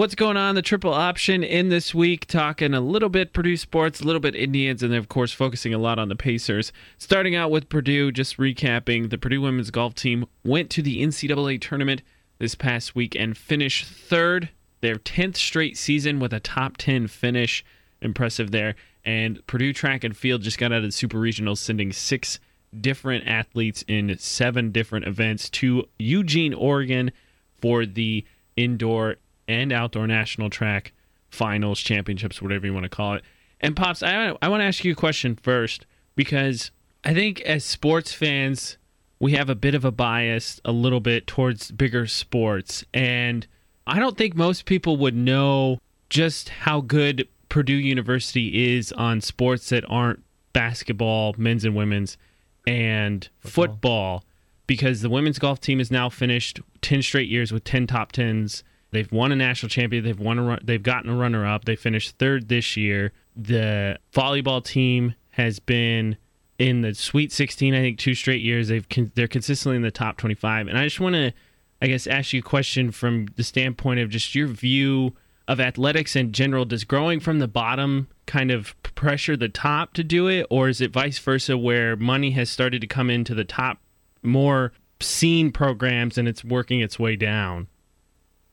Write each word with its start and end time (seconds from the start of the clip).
What's 0.00 0.14
going 0.14 0.38
on? 0.38 0.54
The 0.54 0.62
triple 0.62 0.94
option 0.94 1.44
in 1.44 1.68
this 1.68 1.94
week, 1.94 2.24
talking 2.24 2.72
a 2.72 2.80
little 2.80 3.10
bit 3.10 3.34
Purdue 3.34 3.58
sports, 3.58 4.00
a 4.00 4.04
little 4.04 4.18
bit 4.18 4.34
Indians, 4.34 4.82
and 4.82 4.90
then, 4.90 4.98
of 4.98 5.10
course, 5.10 5.30
focusing 5.30 5.74
a 5.74 5.78
lot 5.78 5.98
on 5.98 6.08
the 6.08 6.16
Pacers. 6.16 6.72
Starting 6.96 7.36
out 7.36 7.50
with 7.50 7.68
Purdue, 7.68 8.10
just 8.10 8.38
recapping 8.38 9.10
the 9.10 9.18
Purdue 9.18 9.42
women's 9.42 9.70
golf 9.70 9.94
team 9.94 10.24
went 10.42 10.70
to 10.70 10.80
the 10.80 11.02
NCAA 11.02 11.60
tournament 11.60 12.00
this 12.38 12.54
past 12.54 12.94
week 12.94 13.14
and 13.14 13.36
finished 13.36 13.84
third, 13.84 14.48
their 14.80 14.96
10th 14.96 15.36
straight 15.36 15.76
season 15.76 16.18
with 16.18 16.32
a 16.32 16.40
top 16.40 16.78
10 16.78 17.06
finish. 17.06 17.62
Impressive 18.00 18.52
there. 18.52 18.76
And 19.04 19.46
Purdue 19.46 19.74
track 19.74 20.02
and 20.02 20.16
field 20.16 20.40
just 20.40 20.56
got 20.56 20.72
out 20.72 20.78
of 20.78 20.84
the 20.84 20.92
super 20.92 21.18
regionals, 21.18 21.58
sending 21.58 21.92
six 21.92 22.40
different 22.80 23.26
athletes 23.26 23.84
in 23.86 24.16
seven 24.18 24.72
different 24.72 25.06
events 25.06 25.50
to 25.50 25.84
Eugene, 25.98 26.54
Oregon 26.54 27.10
for 27.60 27.84
the 27.84 28.24
indoor 28.56 29.16
and 29.50 29.72
outdoor 29.72 30.06
national 30.06 30.48
track 30.48 30.92
finals, 31.28 31.80
championships, 31.80 32.40
whatever 32.40 32.66
you 32.66 32.72
want 32.72 32.84
to 32.84 32.88
call 32.88 33.14
it. 33.14 33.24
And 33.60 33.76
Pops, 33.76 34.02
I, 34.02 34.34
I 34.40 34.48
want 34.48 34.60
to 34.60 34.64
ask 34.64 34.84
you 34.84 34.92
a 34.92 34.96
question 34.96 35.36
first 35.36 35.86
because 36.16 36.70
I 37.04 37.12
think 37.12 37.40
as 37.42 37.64
sports 37.64 38.12
fans, 38.12 38.78
we 39.18 39.32
have 39.32 39.50
a 39.50 39.54
bit 39.54 39.74
of 39.74 39.84
a 39.84 39.90
bias 39.90 40.60
a 40.64 40.72
little 40.72 41.00
bit 41.00 41.26
towards 41.26 41.70
bigger 41.70 42.06
sports. 42.06 42.84
And 42.94 43.46
I 43.86 43.98
don't 43.98 44.16
think 44.16 44.34
most 44.34 44.64
people 44.64 44.96
would 44.98 45.14
know 45.14 45.78
just 46.08 46.48
how 46.48 46.80
good 46.80 47.28
Purdue 47.48 47.74
University 47.74 48.76
is 48.76 48.92
on 48.92 49.20
sports 49.20 49.68
that 49.70 49.84
aren't 49.88 50.22
basketball, 50.52 51.34
men's 51.36 51.64
and 51.64 51.74
women's, 51.74 52.16
and 52.66 53.28
football. 53.40 54.20
football 54.20 54.24
because 54.66 55.00
the 55.00 55.10
women's 55.10 55.38
golf 55.38 55.60
team 55.60 55.80
is 55.80 55.90
now 55.90 56.08
finished 56.08 56.60
10 56.80 57.02
straight 57.02 57.28
years 57.28 57.52
with 57.52 57.64
10 57.64 57.88
top 57.88 58.12
10s 58.12 58.62
They've 58.90 59.10
won 59.10 59.32
a 59.32 59.36
national 59.36 59.70
champion. 59.70 60.04
They've 60.04 60.18
won 60.18 60.38
a 60.38 60.42
run, 60.42 60.60
they've 60.62 60.82
gotten 60.82 61.10
a 61.10 61.16
runner 61.16 61.46
up. 61.46 61.64
They 61.64 61.76
finished 61.76 62.16
third 62.18 62.48
this 62.48 62.76
year. 62.76 63.12
The 63.36 63.98
volleyball 64.12 64.64
team 64.64 65.14
has 65.30 65.60
been 65.60 66.16
in 66.58 66.82
the 66.82 66.94
Sweet 66.94 67.32
16. 67.32 67.74
I 67.74 67.80
think 67.80 67.98
two 67.98 68.14
straight 68.14 68.42
years. 68.42 68.68
They've 68.68 68.86
they're 69.14 69.28
consistently 69.28 69.76
in 69.76 69.82
the 69.82 69.90
top 69.90 70.16
25. 70.18 70.68
And 70.68 70.78
I 70.78 70.84
just 70.84 71.00
want 71.00 71.14
to, 71.14 71.32
I 71.80 71.86
guess, 71.86 72.06
ask 72.06 72.32
you 72.32 72.40
a 72.40 72.42
question 72.42 72.90
from 72.90 73.28
the 73.36 73.44
standpoint 73.44 74.00
of 74.00 74.10
just 74.10 74.34
your 74.34 74.48
view 74.48 75.14
of 75.46 75.60
athletics 75.60 76.16
in 76.16 76.32
general. 76.32 76.64
Does 76.64 76.84
growing 76.84 77.20
from 77.20 77.38
the 77.38 77.48
bottom 77.48 78.08
kind 78.26 78.50
of 78.50 78.74
pressure 78.82 79.36
the 79.36 79.48
top 79.48 79.94
to 79.94 80.04
do 80.04 80.28
it, 80.28 80.46
or 80.50 80.68
is 80.68 80.80
it 80.80 80.92
vice 80.92 81.18
versa, 81.18 81.56
where 81.56 81.96
money 81.96 82.32
has 82.32 82.50
started 82.50 82.80
to 82.80 82.86
come 82.86 83.08
into 83.08 83.34
the 83.34 83.44
top 83.44 83.78
more 84.22 84.72
seen 85.00 85.50
programs 85.50 86.18
and 86.18 86.28
it's 86.28 86.44
working 86.44 86.80
its 86.80 86.98
way 86.98 87.16
down? 87.16 87.68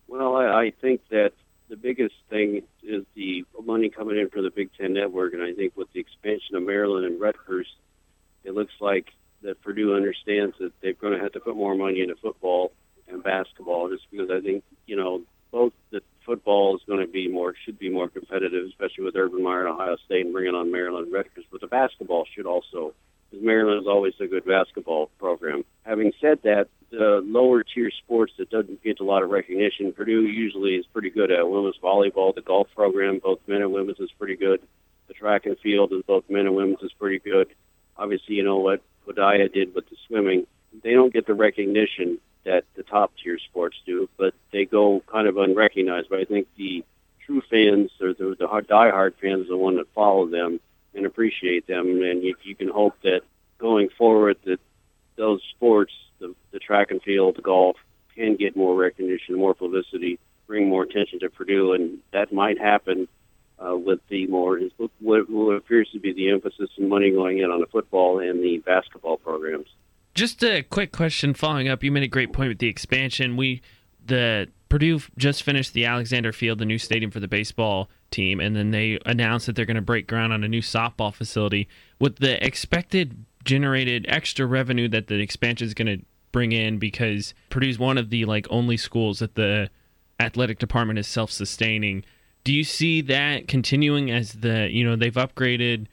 Well, 0.07 0.35
I, 0.35 0.45
I 0.45 0.71
think 0.81 1.01
that 1.09 1.33
the 1.69 1.75
biggest 1.75 2.15
thing 2.29 2.63
is 2.81 3.03
the 3.15 3.45
money 3.63 3.89
coming 3.89 4.17
in 4.17 4.29
for 4.29 4.41
the 4.41 4.49
Big 4.49 4.69
Ten 4.79 4.93
Network, 4.93 5.33
and 5.33 5.43
I 5.43 5.53
think 5.53 5.75
with 5.75 5.91
the 5.93 5.99
expansion 5.99 6.55
of 6.55 6.63
Maryland 6.63 7.05
and 7.05 7.19
Rutgers, 7.19 7.67
it 8.43 8.53
looks 8.53 8.73
like 8.79 9.07
that 9.41 9.61
Purdue 9.61 9.95
understands 9.95 10.55
that 10.59 10.71
they're 10.81 10.93
going 10.93 11.13
to 11.13 11.19
have 11.19 11.33
to 11.33 11.39
put 11.39 11.55
more 11.55 11.75
money 11.75 12.01
into 12.01 12.15
football 12.15 12.71
and 13.07 13.21
basketball, 13.23 13.89
just 13.89 14.09
because 14.09 14.29
I 14.31 14.39
think 14.41 14.63
you 14.85 14.95
know 14.95 15.21
both 15.51 15.73
the 15.91 16.01
football 16.25 16.75
is 16.75 16.81
going 16.87 17.05
to 17.05 17.11
be 17.11 17.27
more 17.27 17.53
should 17.65 17.79
be 17.79 17.89
more 17.89 18.07
competitive, 18.09 18.65
especially 18.67 19.03
with 19.03 19.15
Urban 19.15 19.43
Meyer 19.43 19.65
and 19.65 19.73
Ohio 19.73 19.97
State 20.05 20.25
and 20.25 20.33
bringing 20.33 20.55
on 20.55 20.71
Maryland 20.71 21.05
and 21.05 21.13
Rutgers, 21.13 21.45
but 21.51 21.61
the 21.61 21.67
basketball 21.67 22.25
should 22.33 22.45
also, 22.45 22.93
because 23.29 23.45
Maryland 23.45 23.81
is 23.81 23.87
always 23.87 24.13
a 24.19 24.27
good 24.27 24.45
basketball 24.45 25.09
program. 25.19 25.63
Having 25.83 26.13
said 26.19 26.39
that, 26.43 26.67
the 26.89 27.21
lower 27.25 27.63
tier 27.63 27.91
sports 27.91 28.33
that 28.37 28.49
doesn't 28.49 28.83
get 28.83 28.99
a 28.99 29.03
lot 29.03 29.23
of 29.23 29.29
recognition. 29.29 29.91
Purdue 29.91 30.23
usually 30.23 30.75
is 30.75 30.85
pretty 30.87 31.09
good 31.09 31.31
at 31.31 31.49
women's 31.49 31.77
volleyball. 31.83 32.33
The 32.33 32.41
golf 32.41 32.67
program, 32.75 33.19
both 33.19 33.39
men 33.47 33.61
and 33.61 33.73
women's, 33.73 33.99
is 33.99 34.11
pretty 34.17 34.35
good. 34.35 34.61
The 35.07 35.13
track 35.13 35.45
and 35.45 35.57
field 35.59 35.91
is 35.91 36.03
both 36.03 36.29
men 36.29 36.45
and 36.45 36.55
women's 36.55 36.81
is 36.81 36.93
pretty 36.93 37.19
good. 37.19 37.49
Obviously, 37.97 38.35
you 38.35 38.43
know 38.43 38.57
what 38.57 38.81
Boudia 39.05 39.51
did 39.51 39.73
with 39.73 39.89
the 39.89 39.97
swimming. 40.07 40.47
They 40.83 40.93
don't 40.93 41.13
get 41.13 41.25
the 41.25 41.33
recognition 41.33 42.19
that 42.45 42.63
the 42.75 42.83
top 42.83 43.11
tier 43.21 43.39
sports 43.39 43.77
do, 43.85 44.09
but 44.17 44.33
they 44.51 44.65
go 44.65 45.03
kind 45.07 45.27
of 45.27 45.37
unrecognized. 45.37 46.09
But 46.09 46.19
I 46.19 46.25
think 46.25 46.47
the 46.55 46.85
true 47.25 47.41
fans 47.49 47.91
or 47.99 48.13
the, 48.13 48.35
the 48.37 48.47
diehard 48.47 49.15
fans 49.21 49.45
are 49.45 49.49
the 49.49 49.57
one 49.57 49.75
that 49.77 49.93
follow 49.93 50.27
them 50.27 50.59
and 50.97 51.05
appreciate 51.05 51.67
them, 51.67 52.01
and 52.01 52.23
you, 52.23 52.35
you 52.43 52.55
can 52.55 52.67
hope 52.67 52.95
that 53.03 53.21
going 53.57 53.89
forward 53.97 54.37
that 54.43 54.59
those 55.15 55.41
sports 55.55 55.93
the, 56.19 56.35
the 56.51 56.59
track 56.59 56.91
and 56.91 57.01
field, 57.01 57.37
the 57.37 57.41
golf, 57.41 57.77
can 58.15 58.35
get 58.35 58.55
more 58.55 58.75
recognition, 58.75 59.35
more 59.35 59.53
publicity, 59.53 60.19
bring 60.47 60.67
more 60.67 60.83
attention 60.83 61.19
to 61.19 61.29
Purdue, 61.29 61.73
and 61.73 61.99
that 62.11 62.33
might 62.33 62.57
happen 62.57 63.07
uh, 63.59 63.75
with 63.75 63.99
the 64.09 64.27
more 64.27 64.59
what, 64.77 65.29
what 65.29 65.51
appears 65.53 65.89
to 65.93 65.99
be 65.99 66.13
the 66.13 66.29
emphasis 66.29 66.69
and 66.77 66.89
money 66.89 67.11
going 67.11 67.39
in 67.39 67.45
on 67.45 67.59
the 67.59 67.67
football 67.67 68.19
and 68.19 68.43
the 68.43 68.57
basketball 68.59 69.17
programs. 69.17 69.67
Just 70.15 70.43
a 70.43 70.63
quick 70.63 70.91
question 70.91 71.33
following 71.33 71.67
up. 71.67 71.83
You 71.83 71.91
made 71.91 72.03
a 72.03 72.07
great 72.07 72.33
point 72.33 72.49
with 72.49 72.59
the 72.59 72.67
expansion. 72.67 73.37
We 73.37 73.61
the 74.07 74.47
Purdue 74.69 74.99
just 75.17 75.43
finished 75.43 75.73
the 75.73 75.85
Alexander 75.85 76.31
Field, 76.31 76.59
the 76.59 76.65
new 76.65 76.77
stadium 76.77 77.11
for 77.11 77.19
the 77.19 77.27
baseball 77.27 77.89
team, 78.11 78.39
and 78.39 78.55
then 78.55 78.71
they 78.71 78.99
announced 79.05 79.45
that 79.45 79.55
they're 79.55 79.65
going 79.65 79.75
to 79.75 79.81
break 79.81 80.07
ground 80.07 80.33
on 80.33 80.43
a 80.43 80.47
new 80.47 80.61
softball 80.61 81.13
facility. 81.13 81.67
With 81.99 82.17
the 82.17 82.43
expected 82.45 83.25
generated 83.43 84.05
extra 84.09 84.45
revenue 84.45 84.89
that 84.89 85.07
the 85.07 85.15
expansion 85.15 85.65
is 85.65 85.73
going 85.73 85.99
to 85.99 86.05
bring 86.31 86.51
in 86.51 86.77
because 86.77 87.33
Purdue's 87.49 87.79
one 87.79 87.97
of 87.97 88.09
the 88.09 88.25
like 88.25 88.45
only 88.49 88.77
schools 88.77 89.19
that 89.19 89.35
the 89.35 89.69
athletic 90.19 90.59
department 90.59 90.99
is 90.99 91.07
self-sustaining. 91.07 92.03
Do 92.43 92.53
you 92.53 92.63
see 92.63 93.01
that 93.01 93.47
continuing 93.47 94.11
as 94.11 94.33
the 94.33 94.69
you 94.71 94.83
know 94.83 94.95
they've 94.95 95.13
upgraded 95.13 95.87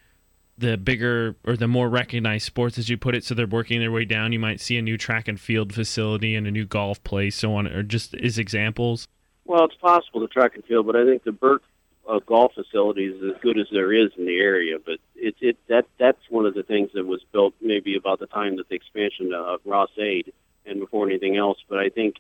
the 0.57 0.77
bigger 0.77 1.37
or 1.45 1.57
the 1.57 1.69
more 1.69 1.89
recognized 1.89 2.47
sports 2.47 2.79
as 2.79 2.89
you 2.89 2.97
put 2.97 3.15
it 3.15 3.25
so 3.25 3.35
they're 3.35 3.47
working 3.47 3.81
their 3.81 3.91
way 3.91 4.05
down 4.05 4.33
you 4.33 4.39
might 4.39 4.61
see 4.61 4.77
a 4.77 4.83
new 4.83 4.97
track 4.97 5.27
and 5.27 5.41
field 5.41 5.73
facility 5.73 6.37
and 6.37 6.47
a 6.47 6.51
new 6.51 6.65
golf 6.65 7.03
place 7.03 7.37
so 7.37 7.55
on 7.55 7.67
or 7.67 7.83
just 7.83 8.15
as 8.15 8.39
examples 8.39 9.09
well 9.45 9.65
it's 9.65 9.75
possible 9.77 10.21
the 10.21 10.29
track 10.29 10.55
and 10.55 10.65
field 10.65 10.87
but 10.87 10.95
i 10.95 11.05
think 11.05 11.25
the 11.25 11.33
Birck 11.33 11.63
uh, 12.09 12.19
golf 12.27 12.53
facilities 12.55 13.15
is 13.17 13.35
as 13.35 13.41
good 13.41 13.59
as 13.59 13.67
there 13.73 13.93
is 13.93 14.11
in 14.17 14.27
the 14.27 14.39
area. 14.39 14.79
But 14.85 14.99
it, 15.15 15.35
it 15.41 15.57
that 15.69 15.87
that's 15.99 16.19
one 16.29 16.47
of 16.47 16.55
the 16.55 16.63
things 16.63 16.91
that 16.95 17.07
was 17.07 17.23
built 17.33 17.55
maybe 17.61 17.97
about 17.97 18.19
the 18.19 18.27
time 18.27 18.57
that 18.57 18.69
the 18.69 18.75
expansion 18.75 19.33
of 19.35 19.61
Ross-Ade 19.65 20.33
and 20.67 20.81
before 20.81 21.07
anything 21.07 21.37
else. 21.37 21.59
But 21.69 21.79
I 21.79 21.89
think 21.89 22.17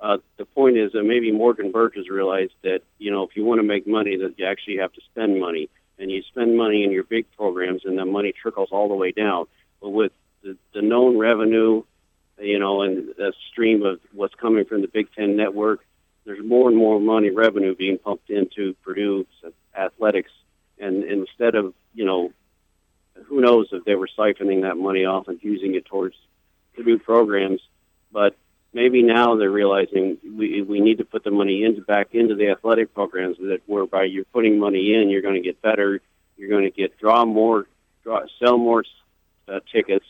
uh, 0.00 0.18
the 0.36 0.44
point 0.44 0.76
is 0.76 0.92
that 0.92 1.04
maybe 1.04 1.32
Morgan 1.32 1.72
Burke 1.72 1.96
has 1.96 2.08
realized 2.08 2.54
that 2.62 2.80
you 2.98 3.10
know 3.10 3.24
if 3.24 3.36
you 3.36 3.44
want 3.44 3.58
to 3.58 3.66
make 3.66 3.86
money, 3.86 4.16
that 4.16 4.38
you 4.38 4.46
actually 4.46 4.78
have 4.78 4.92
to 4.92 5.00
spend 5.12 5.40
money, 5.40 5.68
and 5.98 6.10
you 6.10 6.22
spend 6.22 6.56
money 6.56 6.84
in 6.84 6.92
your 6.92 7.04
big 7.04 7.26
programs, 7.36 7.84
and 7.84 7.98
the 7.98 8.04
money 8.04 8.32
trickles 8.32 8.68
all 8.72 8.88
the 8.88 8.94
way 8.94 9.12
down. 9.12 9.46
But 9.80 9.90
with 9.90 10.12
the, 10.42 10.56
the 10.74 10.82
known 10.82 11.18
revenue, 11.18 11.82
you 12.38 12.58
know, 12.58 12.82
and 12.82 13.08
the 13.16 13.32
stream 13.50 13.82
of 13.82 14.00
what's 14.12 14.34
coming 14.34 14.64
from 14.64 14.82
the 14.82 14.88
Big 14.88 15.08
Ten 15.14 15.36
network 15.36 15.80
there's 16.26 16.44
more 16.44 16.68
and 16.68 16.76
more 16.76 17.00
money 17.00 17.30
revenue 17.30 17.74
being 17.74 17.98
pumped 17.98 18.28
into 18.30 18.74
Purdue 18.84 19.26
athletics, 19.74 20.32
and 20.78 21.04
instead 21.04 21.54
of 21.54 21.72
you 21.94 22.04
know, 22.04 22.32
who 23.26 23.40
knows 23.40 23.68
if 23.72 23.84
they 23.84 23.94
were 23.94 24.08
siphoning 24.18 24.62
that 24.62 24.76
money 24.76 25.04
off 25.04 25.28
and 25.28 25.38
using 25.40 25.76
it 25.76 25.86
towards 25.86 26.16
Purdue 26.74 26.98
programs, 26.98 27.62
but 28.12 28.36
maybe 28.76 29.02
now 29.02 29.36
they're 29.36 29.50
realizing 29.50 30.18
we 30.36 30.60
we 30.60 30.80
need 30.80 30.98
to 30.98 31.04
put 31.04 31.24
the 31.24 31.30
money 31.30 31.64
into 31.64 31.80
back 31.80 32.08
into 32.12 32.34
the 32.34 32.50
athletic 32.50 32.92
programs 32.94 33.38
that 33.38 33.60
whereby 33.66 34.04
you're 34.04 34.30
putting 34.36 34.58
money 34.58 34.94
in, 34.94 35.08
you're 35.08 35.22
going 35.22 35.40
to 35.42 35.48
get 35.50 35.60
better, 35.62 36.00
you're 36.36 36.50
going 36.50 36.70
to 36.70 36.70
get 36.70 36.98
draw 36.98 37.24
more, 37.24 37.66
draw 38.04 38.20
sell 38.38 38.58
more 38.58 38.84
uh, 39.48 39.60
tickets, 39.72 40.04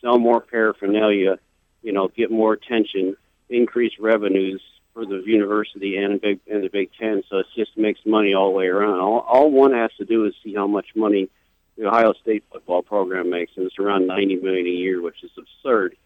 sell 0.00 0.18
more 0.18 0.40
paraphernalia, 0.40 1.38
you 1.82 1.92
know, 1.92 2.06
get 2.06 2.30
more 2.30 2.52
attention, 2.52 3.16
increase 3.48 3.94
revenues, 3.98 4.62
for 4.94 5.04
the 5.04 5.20
university 5.26 5.96
and 5.96 6.20
Big 6.20 6.38
and 6.46 6.62
the 6.62 6.68
Big 6.68 6.90
Ten. 6.98 7.24
So 7.28 7.38
it 7.38 7.46
just 7.56 7.76
makes 7.76 8.00
money 8.06 8.32
all 8.32 8.52
the 8.52 8.56
way 8.56 8.66
around. 8.66 9.00
All, 9.00 9.18
all 9.18 9.50
one 9.50 9.72
has 9.72 9.90
to 9.98 10.04
do 10.04 10.24
is 10.24 10.34
see 10.42 10.54
how 10.54 10.68
much 10.68 10.86
money 10.94 11.28
the 11.76 11.88
Ohio 11.88 12.12
State 12.22 12.44
football 12.52 12.82
program 12.82 13.28
makes, 13.28 13.52
and 13.56 13.66
it's 13.66 13.78
around 13.80 14.06
ninety 14.06 14.36
million 14.36 14.66
a 14.66 14.70
year, 14.70 15.02
which 15.02 15.24
is 15.24 15.32
absurd. 15.36 15.96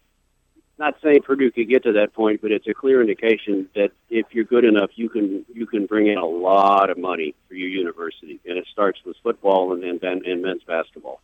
Not 0.79 0.95
saying 1.03 1.23
Purdue 1.23 1.51
could 1.51 1.67
get 1.67 1.83
to 1.83 1.91
that 1.91 2.13
point, 2.13 2.41
but 2.41 2.51
it's 2.51 2.65
a 2.65 2.73
clear 2.73 3.01
indication 3.01 3.67
that 3.75 3.91
if 4.09 4.27
you're 4.31 4.45
good 4.45 4.63
enough, 4.63 4.91
you 4.95 5.09
can 5.09 5.45
you 5.53 5.65
can 5.65 5.85
bring 5.85 6.07
in 6.07 6.17
a 6.17 6.25
lot 6.25 6.89
of 6.89 6.97
money 6.97 7.35
for 7.49 7.55
your 7.55 7.67
university, 7.67 8.39
and 8.45 8.57
it 8.57 8.65
starts 8.71 8.99
with 9.05 9.17
football 9.21 9.73
and 9.73 9.83
then 9.83 9.99
and 10.25 10.41
men's 10.41 10.63
basketball. 10.63 11.21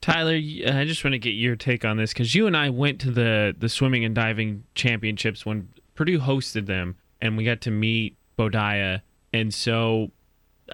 Tyler, 0.00 0.36
I 0.36 0.84
just 0.86 1.04
want 1.04 1.12
to 1.12 1.18
get 1.18 1.32
your 1.32 1.54
take 1.54 1.84
on 1.84 1.98
this 1.98 2.14
because 2.14 2.34
you 2.34 2.46
and 2.46 2.56
I 2.56 2.70
went 2.70 2.98
to 3.02 3.10
the 3.10 3.54
the 3.56 3.68
swimming 3.68 4.06
and 4.06 4.14
diving 4.14 4.64
championships 4.74 5.44
when 5.44 5.68
Purdue 5.94 6.18
hosted 6.18 6.64
them, 6.64 6.96
and 7.20 7.36
we 7.36 7.44
got 7.44 7.60
to 7.62 7.70
meet 7.70 8.16
Boudia, 8.38 9.02
and 9.34 9.52
so 9.52 10.12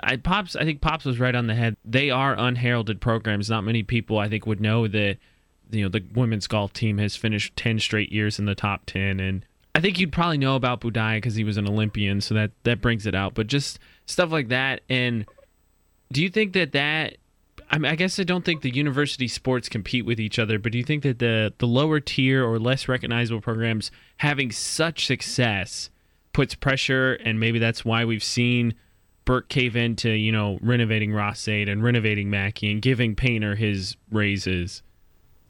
I 0.05 0.19
Pops. 0.19 0.55
I 0.55 0.65
think 0.65 0.81
Pops 0.81 1.05
was 1.05 1.19
right 1.19 1.35
on 1.35 1.49
the 1.49 1.57
head. 1.57 1.77
They 1.85 2.11
are 2.11 2.39
unheralded 2.39 3.01
programs. 3.01 3.51
Not 3.51 3.65
many 3.65 3.83
people 3.83 4.19
I 4.19 4.29
think 4.29 4.47
would 4.47 4.61
know 4.61 4.87
that. 4.87 5.19
You 5.71 5.85
know, 5.85 5.89
the 5.89 6.05
women's 6.15 6.47
golf 6.47 6.73
team 6.73 6.99
has 6.99 7.17
finished 7.17 7.57
ten 7.57 7.79
straight 7.79 8.13
years 8.13 8.39
in 8.39 8.45
the 8.45 8.55
top 8.55 8.87
ten, 8.87 9.21
and 9.21 9.45
I 9.75 9.81
think 9.81 9.99
you'd 9.99 10.13
probably 10.13 10.39
know 10.39 10.55
about 10.57 10.81
Boudia 10.81 11.17
because 11.17 11.35
he 11.35 11.45
was 11.45 11.57
an 11.57 11.67
Olympian, 11.69 12.21
so 12.21 12.35
that 12.35 12.53
that 12.63 12.81
brings 12.81 13.07
it 13.07 13.15
out. 13.15 13.35
But 13.35 13.49
just 13.49 13.79
stuff 14.07 14.31
like 14.31 14.49
that. 14.49 14.83
And 14.89 15.27
do 16.13 16.23
you 16.23 16.29
think 16.29 16.53
that 16.53 16.73
that? 16.73 17.17
I, 17.71 17.79
mean, 17.79 17.91
I 17.91 17.97
guess 17.97 18.21
I 18.21 18.25
don't 18.25 18.45
think 18.45 18.61
the 18.61 18.73
university 18.73 19.27
sports 19.27 19.69
compete 19.69 20.05
with 20.05 20.21
each 20.21 20.39
other, 20.39 20.59
but 20.59 20.71
do 20.71 20.79
you 20.79 20.85
think 20.85 21.03
that 21.03 21.19
the 21.19 21.53
the 21.59 21.67
lower 21.67 21.99
tier 21.99 22.45
or 22.45 22.59
less 22.59 22.89
recognizable 22.89 23.41
programs 23.41 23.91
having 24.19 24.53
such 24.53 25.07
success 25.07 25.91
puts 26.33 26.55
pressure, 26.55 27.15
and 27.15 27.41
maybe 27.41 27.59
that's 27.59 27.85
why 27.85 28.05
we've 28.05 28.23
seen 28.23 28.75
Burke 29.25 29.49
cave 29.49 29.75
into 29.75 30.11
you 30.11 30.31
know 30.31 30.59
renovating 30.63 31.13
Ross-Ade 31.13 31.69
and 31.69 31.83
renovating 31.83 32.31
Mackey 32.31 32.71
and 32.71 32.81
giving 32.81 33.17
Painter 33.17 33.57
his 33.57 33.97
raises. 34.11 34.83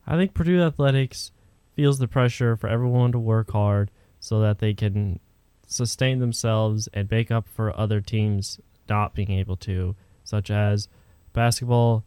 I 0.07 0.17
think 0.17 0.35
Purdue 0.35 0.63
athletics 0.63 1.33
feels 1.75 1.99
the 1.99 2.09
pressure 2.09 2.57
for 2.57 2.69
everyone 2.69 3.13
to 3.13 3.19
work 3.19 3.51
hard 3.53 3.91
so 4.21 4.41
that 4.41 4.59
they 4.59 4.75
can 4.75 5.21
sustain 5.67 6.19
themselves 6.19 6.89
and 6.93 7.11
make 7.11 7.31
up 7.31 7.49
for 7.49 7.77
other 7.77 8.01
teams 8.01 8.61
not 8.89 9.15
being 9.15 9.31
able 9.31 9.57
to, 9.57 9.97
such 10.23 10.51
as 10.51 10.89
basketball 11.33 12.05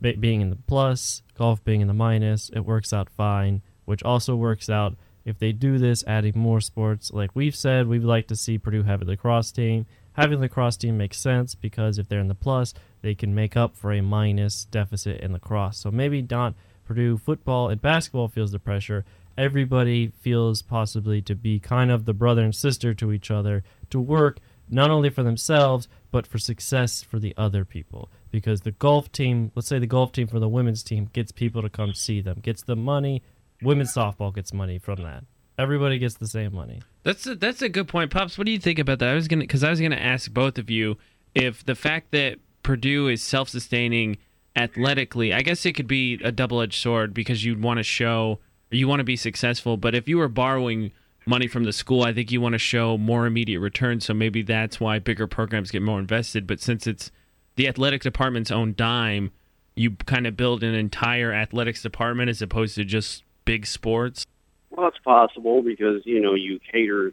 being 0.00 0.40
in 0.40 0.50
the 0.50 0.56
plus, 0.66 1.22
golf 1.36 1.64
being 1.64 1.80
in 1.80 1.88
the 1.88 1.94
minus. 1.94 2.50
It 2.50 2.60
works 2.60 2.92
out 2.92 3.08
fine, 3.10 3.62
which 3.84 4.02
also 4.02 4.36
works 4.36 4.68
out 4.68 4.96
if 5.24 5.38
they 5.38 5.52
do 5.52 5.78
this, 5.78 6.04
adding 6.06 6.38
more 6.38 6.60
sports. 6.60 7.12
Like 7.12 7.30
we've 7.34 7.56
said, 7.56 7.86
we'd 7.86 8.02
like 8.02 8.26
to 8.28 8.36
see 8.36 8.58
Purdue 8.58 8.84
have 8.84 9.02
a 9.02 9.04
lacrosse 9.04 9.52
team. 9.52 9.86
Having 10.14 10.38
a 10.38 10.42
lacrosse 10.42 10.76
team 10.76 10.96
makes 10.96 11.18
sense 11.18 11.54
because 11.54 11.98
if 11.98 12.08
they're 12.08 12.20
in 12.20 12.28
the 12.28 12.34
plus, 12.34 12.74
they 13.02 13.14
can 13.14 13.34
make 13.34 13.56
up 13.56 13.76
for 13.76 13.92
a 13.92 14.00
minus 14.00 14.64
deficit 14.64 15.20
in 15.20 15.32
lacrosse. 15.32 15.78
So 15.78 15.90
maybe 15.90 16.22
not 16.22 16.54
Purdue 16.88 17.18
football 17.18 17.68
and 17.68 17.82
basketball 17.82 18.28
feels 18.28 18.50
the 18.50 18.58
pressure. 18.58 19.04
Everybody 19.36 20.10
feels 20.22 20.62
possibly 20.62 21.20
to 21.20 21.34
be 21.34 21.60
kind 21.60 21.90
of 21.90 22.06
the 22.06 22.14
brother 22.14 22.42
and 22.42 22.54
sister 22.54 22.94
to 22.94 23.12
each 23.12 23.30
other 23.30 23.62
to 23.90 24.00
work 24.00 24.38
not 24.70 24.90
only 24.90 25.10
for 25.10 25.22
themselves 25.22 25.86
but 26.10 26.26
for 26.26 26.38
success 26.38 27.02
for 27.02 27.18
the 27.18 27.34
other 27.36 27.66
people. 27.66 28.08
Because 28.30 28.62
the 28.62 28.70
golf 28.70 29.12
team 29.12 29.52
let's 29.54 29.68
say 29.68 29.78
the 29.78 29.86
golf 29.86 30.12
team 30.12 30.28
for 30.28 30.40
the 30.40 30.48
women's 30.48 30.82
team 30.82 31.10
gets 31.12 31.30
people 31.30 31.60
to 31.60 31.68
come 31.68 31.92
see 31.92 32.22
them 32.22 32.38
gets 32.40 32.62
the 32.62 32.74
money 32.74 33.22
women's 33.60 33.92
softball 33.92 34.34
gets 34.34 34.54
money 34.54 34.78
from 34.78 35.02
that. 35.02 35.24
Everybody 35.58 35.98
gets 35.98 36.14
the 36.14 36.26
same 36.26 36.54
money. 36.54 36.80
That's 37.02 37.26
a, 37.26 37.34
that's 37.34 37.60
a 37.60 37.68
good 37.68 37.88
point. 37.88 38.10
Pops 38.10 38.38
what 38.38 38.46
do 38.46 38.50
you 38.50 38.58
think 38.58 38.78
about 38.78 38.98
that? 39.00 39.10
I 39.10 39.14
was 39.14 39.28
gonna 39.28 39.42
because 39.42 39.62
i 39.62 39.68
was 39.68 39.80
gonna 39.82 39.96
ask 39.96 40.32
both 40.32 40.56
of 40.56 40.70
you 40.70 40.96
if 41.34 41.66
the 41.66 41.74
fact 41.74 42.12
that 42.12 42.38
purdue 42.62 43.08
is 43.08 43.22
self-sustaining 43.22 44.16
athletically 44.56 45.32
i 45.32 45.42
guess 45.42 45.64
it 45.64 45.72
could 45.72 45.86
be 45.86 46.18
a 46.24 46.32
double-edged 46.32 46.80
sword 46.80 47.14
because 47.14 47.44
you'd 47.44 47.62
want 47.62 47.78
to 47.78 47.82
show 47.82 48.38
you 48.70 48.88
want 48.88 49.00
to 49.00 49.04
be 49.04 49.16
successful 49.16 49.76
but 49.76 49.94
if 49.94 50.08
you 50.08 50.18
were 50.18 50.28
borrowing 50.28 50.90
money 51.26 51.46
from 51.46 51.64
the 51.64 51.72
school 51.72 52.02
i 52.02 52.12
think 52.12 52.32
you 52.32 52.40
want 52.40 52.54
to 52.54 52.58
show 52.58 52.98
more 52.98 53.26
immediate 53.26 53.60
return 53.60 54.00
so 54.00 54.12
maybe 54.12 54.42
that's 54.42 54.80
why 54.80 54.98
bigger 54.98 55.26
programs 55.26 55.70
get 55.70 55.82
more 55.82 55.98
invested 55.98 56.46
but 56.46 56.60
since 56.60 56.86
it's 56.86 57.10
the 57.56 57.68
athletic 57.68 58.02
department's 58.02 58.50
own 58.50 58.74
dime 58.76 59.30
you 59.78 59.92
kind 59.92 60.26
of 60.26 60.36
build 60.36 60.62
an 60.62 60.74
entire 60.74 61.32
athletics 61.32 61.82
department 61.82 62.28
as 62.28 62.42
opposed 62.42 62.74
to 62.74 62.84
just 62.84 63.22
big 63.44 63.64
sports? 63.64 64.26
Well, 64.70 64.88
it's 64.88 64.98
possible 64.98 65.62
because 65.62 66.02
you 66.04 66.20
know 66.20 66.34
you 66.34 66.60
cater 66.70 67.12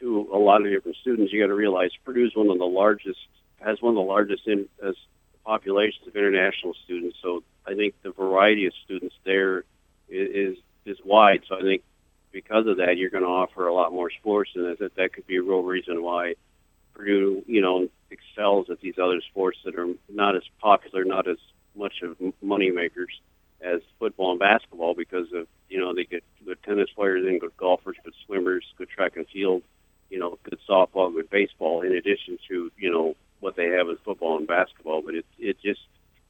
to 0.00 0.28
a 0.32 0.36
lot 0.36 0.66
of 0.66 0.70
different 0.70 0.96
students. 1.00 1.32
You 1.32 1.40
got 1.40 1.46
to 1.46 1.54
realize 1.54 1.90
Purdue's 2.04 2.32
one 2.34 2.50
of 2.50 2.58
the 2.58 2.64
largest 2.64 3.18
has 3.60 3.80
one 3.80 3.90
of 3.90 3.96
the 3.96 4.00
largest 4.02 4.42
in 4.46 4.68
as 4.86 4.94
populations 5.52 6.06
of 6.06 6.16
international 6.16 6.74
students. 6.84 7.18
So 7.22 7.42
I 7.66 7.74
think 7.74 7.94
the 8.02 8.12
variety 8.12 8.64
of 8.66 8.72
students 8.84 9.14
there 9.24 9.64
is 10.08 10.56
is 10.86 10.98
wide. 11.04 11.42
So 11.46 11.56
I 11.56 11.60
think 11.60 11.82
because 12.32 12.66
of 12.66 12.78
that, 12.78 12.96
you're 12.96 13.10
going 13.10 13.24
to 13.24 13.28
offer 13.28 13.66
a 13.66 13.74
lot 13.74 13.92
more 13.92 14.10
sports, 14.10 14.50
and 14.54 14.64
that 14.78 14.94
that 14.96 15.12
could 15.12 15.26
be 15.26 15.36
a 15.36 15.42
real 15.42 15.62
reason 15.62 16.02
why 16.02 16.34
Purdue, 16.94 17.42
you 17.46 17.60
know, 17.60 17.88
excels 18.10 18.70
at 18.70 18.80
these 18.80 18.98
other 18.98 19.20
sports 19.30 19.58
that 19.64 19.78
are 19.78 19.88
not 20.08 20.36
as 20.36 20.42
popular, 20.58 21.04
not 21.04 21.28
as 21.28 21.38
much 21.76 21.96
of 22.02 22.16
money 22.40 22.70
makers 22.70 23.12
as 23.60 23.80
football 23.98 24.30
and 24.30 24.40
basketball 24.40 24.94
because 24.94 25.28
of 25.34 25.46
you 25.68 25.78
know 25.78 25.94
they 25.94 26.04
get 26.04 26.24
good 26.46 26.58
tennis 26.62 26.88
players 26.96 27.26
and 27.26 27.40
good 27.42 27.56
golfers, 27.58 27.96
good 28.04 28.14
swimmers, 28.24 28.64
good 28.78 28.88
track 28.88 29.16
and 29.16 29.26
field, 29.28 29.62
you 30.08 30.18
know, 30.18 30.38
good 30.44 30.58
softball, 30.68 31.12
good 31.12 31.28
baseball. 31.28 31.82
In 31.82 31.92
addition 31.92 32.38
to 32.48 32.70
you 32.78 32.90
know 32.90 33.14
what 33.42 33.56
they 33.56 33.68
have 33.70 33.88
in 33.88 33.96
football 34.04 34.38
and 34.38 34.46
basketball, 34.46 35.02
but 35.02 35.14
it 35.14 35.26
it 35.38 35.56
just 35.60 35.80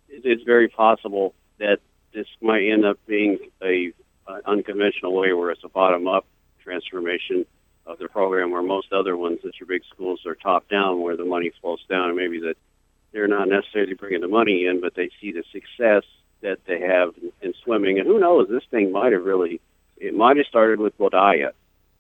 it, 0.08 0.22
it's 0.24 0.42
very 0.42 0.68
possible 0.68 1.34
that 1.58 1.78
this 2.12 2.26
might 2.40 2.62
end 2.68 2.84
up 2.84 2.98
being 3.06 3.38
a, 3.62 3.92
a 4.26 4.40
unconventional 4.46 5.14
way 5.14 5.32
where 5.32 5.50
it's 5.50 5.64
a 5.64 5.68
bottom 5.68 6.08
up 6.08 6.26
transformation 6.62 7.44
of 7.86 7.98
the 7.98 8.08
program, 8.08 8.50
where 8.50 8.62
most 8.62 8.92
other 8.92 9.16
ones 9.16 9.40
that 9.42 9.58
your 9.58 9.66
big 9.66 9.82
schools 9.92 10.24
are 10.26 10.34
top 10.34 10.68
down, 10.68 11.00
where 11.00 11.16
the 11.16 11.24
money 11.24 11.50
flows 11.60 11.84
down, 11.88 12.08
and 12.08 12.16
maybe 12.16 12.40
that 12.40 12.56
they're 13.12 13.28
not 13.28 13.48
necessarily 13.48 13.94
bringing 13.94 14.20
the 14.20 14.28
money 14.28 14.66
in, 14.66 14.80
but 14.80 14.94
they 14.94 15.10
see 15.20 15.32
the 15.32 15.44
success 15.52 16.04
that 16.40 16.58
they 16.66 16.80
have 16.80 17.14
in 17.42 17.52
swimming. 17.64 17.98
And 17.98 18.06
who 18.06 18.18
knows, 18.18 18.48
this 18.48 18.64
thing 18.70 18.92
might 18.92 19.12
have 19.12 19.24
really, 19.24 19.60
it 19.96 20.14
might 20.14 20.36
have 20.36 20.46
started 20.46 20.78
with 20.80 20.96
Boudia, 20.96 21.50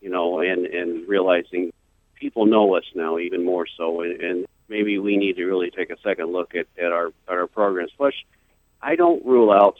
you 0.00 0.10
know, 0.10 0.40
and, 0.40 0.66
and 0.66 1.08
realizing 1.08 1.72
people 2.14 2.46
know 2.46 2.76
us 2.76 2.84
now 2.94 3.18
even 3.18 3.44
more 3.44 3.66
so. 3.76 4.02
And, 4.02 4.20
and 4.20 4.46
maybe 4.72 4.98
we 4.98 5.18
need 5.18 5.36
to 5.36 5.44
really 5.44 5.70
take 5.70 5.90
a 5.90 6.00
second 6.02 6.32
look 6.32 6.54
at, 6.54 6.66
at 6.78 6.90
our, 6.90 7.08
at 7.28 7.34
our 7.34 7.46
programs. 7.46 7.92
Plus, 7.96 8.14
I 8.80 8.96
don't 8.96 9.24
rule 9.24 9.52
out 9.52 9.76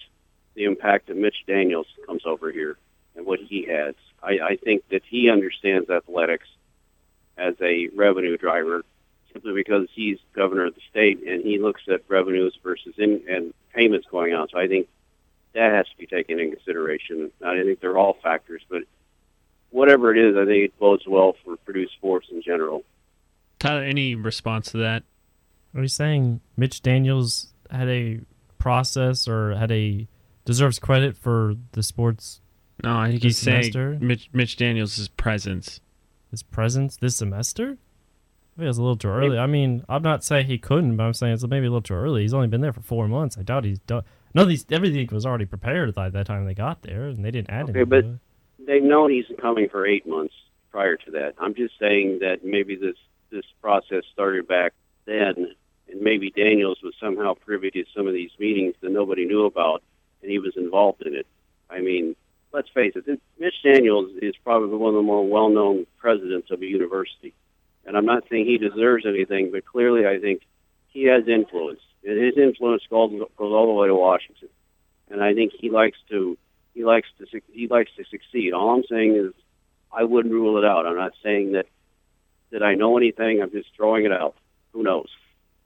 the 0.54 0.64
impact 0.64 1.06
that 1.06 1.16
Mitch 1.16 1.44
Daniels 1.46 1.86
comes 2.06 2.22
over 2.26 2.52
here 2.52 2.76
and 3.16 3.24
what 3.24 3.40
he 3.40 3.64
has. 3.64 3.94
I, 4.22 4.38
I 4.50 4.56
think 4.56 4.86
that 4.90 5.02
he 5.08 5.30
understands 5.30 5.88
athletics 5.88 6.46
as 7.38 7.54
a 7.62 7.88
revenue 7.96 8.36
driver 8.36 8.84
simply 9.32 9.54
because 9.54 9.88
he's 9.94 10.18
governor 10.34 10.66
of 10.66 10.74
the 10.74 10.82
state 10.90 11.26
and 11.26 11.42
he 11.42 11.58
looks 11.58 11.80
at 11.90 12.02
revenues 12.06 12.54
versus 12.62 12.94
in, 12.98 13.22
and 13.28 13.54
payments 13.74 14.06
going 14.10 14.34
on. 14.34 14.46
So 14.50 14.58
I 14.58 14.68
think 14.68 14.88
that 15.54 15.72
has 15.72 15.88
to 15.88 15.96
be 15.96 16.06
taken 16.06 16.38
in 16.38 16.52
consideration. 16.52 17.32
I 17.42 17.62
think 17.62 17.80
they're 17.80 17.96
all 17.96 18.18
factors, 18.22 18.60
but 18.68 18.82
whatever 19.70 20.14
it 20.14 20.18
is, 20.18 20.36
I 20.36 20.44
think 20.44 20.64
it 20.64 20.78
bodes 20.78 21.06
well 21.06 21.34
for 21.42 21.56
Purdue 21.56 21.88
sports 21.88 22.28
in 22.30 22.42
general. 22.42 22.84
Tyler, 23.62 23.85
any 23.85 24.17
response 24.17 24.73
to 24.73 24.79
that? 24.79 25.05
Are 25.76 25.82
you 25.82 25.88
saying 25.88 26.41
Mitch 26.56 26.82
Daniels 26.82 27.53
had 27.70 27.88
a 27.88 28.19
process 28.59 29.29
or 29.29 29.55
had 29.55 29.70
a 29.70 30.09
deserves 30.44 30.81
credit 30.81 31.17
for 31.17 31.55
the 31.70 31.85
sports? 31.85 32.41
No, 32.82 32.99
I 32.99 33.11
think 33.11 33.23
he's 33.23 33.38
semester? 33.38 33.93
saying 33.93 34.05
Mitch, 34.05 34.31
Mitch 34.32 34.56
Daniels' 34.56 35.06
presence. 35.11 35.81
His 36.32 36.43
presence 36.43 36.97
this 36.97 37.14
semester? 37.14 37.79
Maybe 38.56 38.69
it's 38.69 38.79
a 38.79 38.82
little 38.82 38.97
too 38.97 39.09
early. 39.09 39.38
I 39.38 39.47
mean, 39.47 39.85
I'm 39.88 40.03
not 40.03 40.25
saying 40.25 40.47
he 40.47 40.59
couldn't, 40.59 40.97
but 40.97 41.04
I'm 41.04 41.14
saying 41.14 41.35
it's 41.35 41.47
maybe 41.47 41.66
a 41.66 41.71
little 41.71 41.83
too 41.83 41.95
early. 41.95 42.23
He's 42.23 42.35
only 42.35 42.49
been 42.49 42.62
there 42.62 42.73
for 42.73 42.83
four 42.83 43.07
months. 43.07 43.38
I 43.38 43.42
doubt 43.42 43.64
he's 43.64 43.78
done. 43.78 44.02
No, 44.35 44.45
these 44.45 44.66
everything 44.73 45.09
was 45.12 45.25
already 45.25 45.45
prepared 45.45 45.95
by 45.95 46.09
the 46.11 46.25
time 46.25 46.47
they 46.47 46.54
got 46.54 46.83
there, 46.83 47.04
and 47.04 47.25
they 47.25 47.31
didn't 47.31 47.50
add 47.50 47.71
okay, 47.71 47.81
anything. 47.81 48.19
but 48.59 48.66
they've 48.66 48.83
known 48.83 49.12
he's 49.12 49.26
coming 49.40 49.69
for 49.69 49.87
eight 49.87 50.04
months 50.04 50.35
prior 50.73 50.97
to 50.97 51.12
that. 51.12 51.35
I'm 51.38 51.54
just 51.54 51.78
saying 51.78 52.19
that 52.23 52.45
maybe 52.45 52.75
this 52.75 52.97
this 53.32 53.46
process 53.60 54.04
started 54.12 54.46
back 54.46 54.72
then, 55.06 55.54
and 55.88 56.00
maybe 56.00 56.30
Daniels 56.30 56.78
was 56.82 56.94
somehow 57.00 57.34
privy 57.34 57.70
to 57.72 57.84
some 57.96 58.06
of 58.06 58.12
these 58.12 58.30
meetings 58.38 58.74
that 58.80 58.92
nobody 58.92 59.24
knew 59.24 59.46
about, 59.46 59.82
and 60.22 60.30
he 60.30 60.38
was 60.38 60.56
involved 60.56 61.02
in 61.02 61.14
it. 61.16 61.26
I 61.68 61.80
mean, 61.80 62.14
let's 62.52 62.68
face 62.68 62.92
it, 62.94 63.20
Mitch 63.38 63.62
Daniels 63.64 64.12
is 64.20 64.34
probably 64.44 64.76
one 64.76 64.90
of 64.90 64.96
the 64.96 65.02
more 65.02 65.26
well-known 65.26 65.86
presidents 65.98 66.50
of 66.50 66.62
a 66.62 66.66
university 66.66 67.34
and 67.84 67.96
I'm 67.96 68.06
not 68.06 68.24
saying 68.30 68.46
he 68.46 68.58
deserves 68.58 69.04
anything, 69.06 69.50
but 69.50 69.64
clearly 69.64 70.06
I 70.06 70.18
think 70.20 70.42
he 70.88 71.04
has 71.04 71.26
influence. 71.26 71.80
And 72.04 72.22
his 72.22 72.36
influence 72.36 72.82
goes, 72.88 73.12
all 73.38 73.66
the 73.66 73.72
way 73.72 73.88
to 73.88 73.94
Washington. 73.94 74.48
And 75.10 75.22
I 75.22 75.34
think 75.34 75.52
he 75.58 75.70
likes 75.70 75.98
to 76.10 76.38
he 76.74 76.84
likes 76.84 77.08
to 77.18 77.40
he 77.52 77.68
likes 77.68 77.90
to 77.96 78.04
succeed. 78.04 78.52
All 78.52 78.70
I'm 78.70 78.84
saying 78.88 79.14
is 79.14 79.32
I 79.92 80.04
wouldn't 80.04 80.32
rule 80.32 80.58
it 80.58 80.64
out. 80.64 80.86
I'm 80.86 80.96
not 80.96 81.12
saying 81.22 81.52
that 81.52 81.66
that 82.52 82.62
I 82.62 82.75
know 82.75 82.97
anything. 82.97 83.42
I'm 83.42 83.50
just 83.50 83.68
throwing 83.76 84.04
it 84.04 84.12
out. 84.12 84.37
Who 84.73 84.82
knows? 84.82 85.09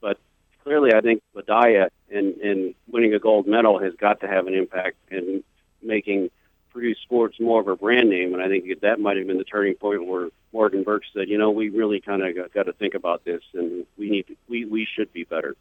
But 0.01 0.17
clearly, 0.63 0.93
I 0.93 1.01
think 1.01 1.21
Boudia 1.35 1.89
and 2.09 2.35
and 2.37 2.75
winning 2.87 3.13
a 3.13 3.19
gold 3.19 3.47
medal 3.47 3.79
has 3.79 3.93
got 3.95 4.21
to 4.21 4.27
have 4.27 4.47
an 4.47 4.53
impact 4.53 4.95
in 5.11 5.43
making 5.81 6.29
Purdue 6.73 6.95
sports 6.95 7.39
more 7.39 7.61
of 7.61 7.67
a 7.67 7.75
brand 7.75 8.09
name. 8.09 8.33
And 8.33 8.41
I 8.41 8.47
think 8.47 8.65
that 8.81 8.99
might 8.99 9.17
have 9.17 9.27
been 9.27 9.37
the 9.37 9.43
turning 9.43 9.75
point 9.75 10.05
where 10.05 10.29
Morgan 10.51 10.83
Burke 10.83 11.03
said, 11.13 11.29
you 11.29 11.37
know, 11.37 11.51
we 11.51 11.69
really 11.69 12.01
kind 12.01 12.23
of 12.23 12.35
got, 12.35 12.53
got 12.53 12.63
to 12.63 12.73
think 12.73 12.93
about 12.93 13.23
this, 13.25 13.41
and 13.53 13.85
we 13.97 14.09
need 14.09 14.27
to, 14.27 14.35
we 14.47 14.65
we 14.65 14.87
should 14.95 15.11
be 15.13 15.23
better. 15.23 15.55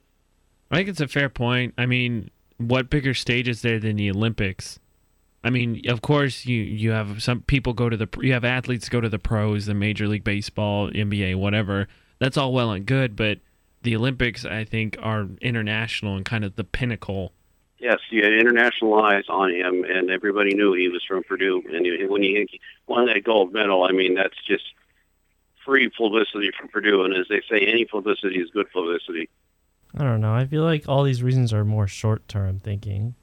I 0.70 0.76
think 0.76 0.88
it's 0.88 1.00
a 1.00 1.08
fair 1.08 1.28
point. 1.28 1.74
I 1.78 1.86
mean, 1.86 2.30
what 2.58 2.90
bigger 2.90 3.14
stage 3.14 3.48
is 3.48 3.62
there 3.62 3.78
than 3.78 3.96
the 3.96 4.10
Olympics? 4.10 4.80
I 5.46 5.50
mean, 5.50 5.82
of 5.88 6.02
course, 6.02 6.44
you 6.44 6.62
you 6.62 6.90
have 6.90 7.22
some 7.22 7.42
people 7.42 7.72
go 7.72 7.88
to 7.88 7.96
the 7.96 8.08
you 8.20 8.32
have 8.32 8.44
athletes 8.44 8.88
go 8.88 9.00
to 9.00 9.08
the 9.08 9.18
pros, 9.18 9.66
the 9.66 9.74
Major 9.74 10.08
League 10.08 10.24
Baseball, 10.24 10.90
NBA, 10.90 11.36
whatever. 11.36 11.88
That's 12.18 12.36
all 12.36 12.52
well 12.52 12.72
and 12.72 12.84
good, 12.86 13.14
but 13.14 13.38
the 13.82 13.94
Olympics, 13.94 14.44
I 14.44 14.64
think, 14.64 14.96
are 15.00 15.28
international 15.40 16.16
and 16.16 16.24
kind 16.24 16.44
of 16.44 16.56
the 16.56 16.64
pinnacle 16.64 17.32
Yes, 17.78 17.98
you 18.10 18.22
had 18.22 18.32
international 18.32 18.94
eyes 19.02 19.24
on 19.28 19.50
him, 19.50 19.84
and 19.84 20.10
everybody 20.10 20.54
knew 20.54 20.72
he 20.72 20.88
was 20.88 21.04
from 21.06 21.22
Purdue. 21.22 21.62
And 21.72 22.10
when 22.10 22.22
he 22.22 22.48
won 22.86 23.06
that 23.06 23.22
gold 23.22 23.52
medal, 23.52 23.84
I 23.84 23.92
mean, 23.92 24.14
that's 24.14 24.36
just 24.46 24.64
free 25.64 25.90
publicity 25.90 26.50
from 26.58 26.68
Purdue. 26.68 27.04
And 27.04 27.14
as 27.14 27.26
they 27.28 27.42
say, 27.50 27.66
any 27.66 27.84
publicity 27.84 28.40
is 28.40 28.50
good 28.50 28.70
publicity. 28.72 29.28
I 29.94 30.04
don't 30.04 30.22
know. 30.22 30.34
I 30.34 30.46
feel 30.46 30.62
like 30.62 30.88
all 30.88 31.02
these 31.02 31.22
reasons 31.22 31.52
are 31.52 31.64
more 31.64 31.86
short 31.86 32.26
term 32.28 32.60
thinking. 32.60 33.14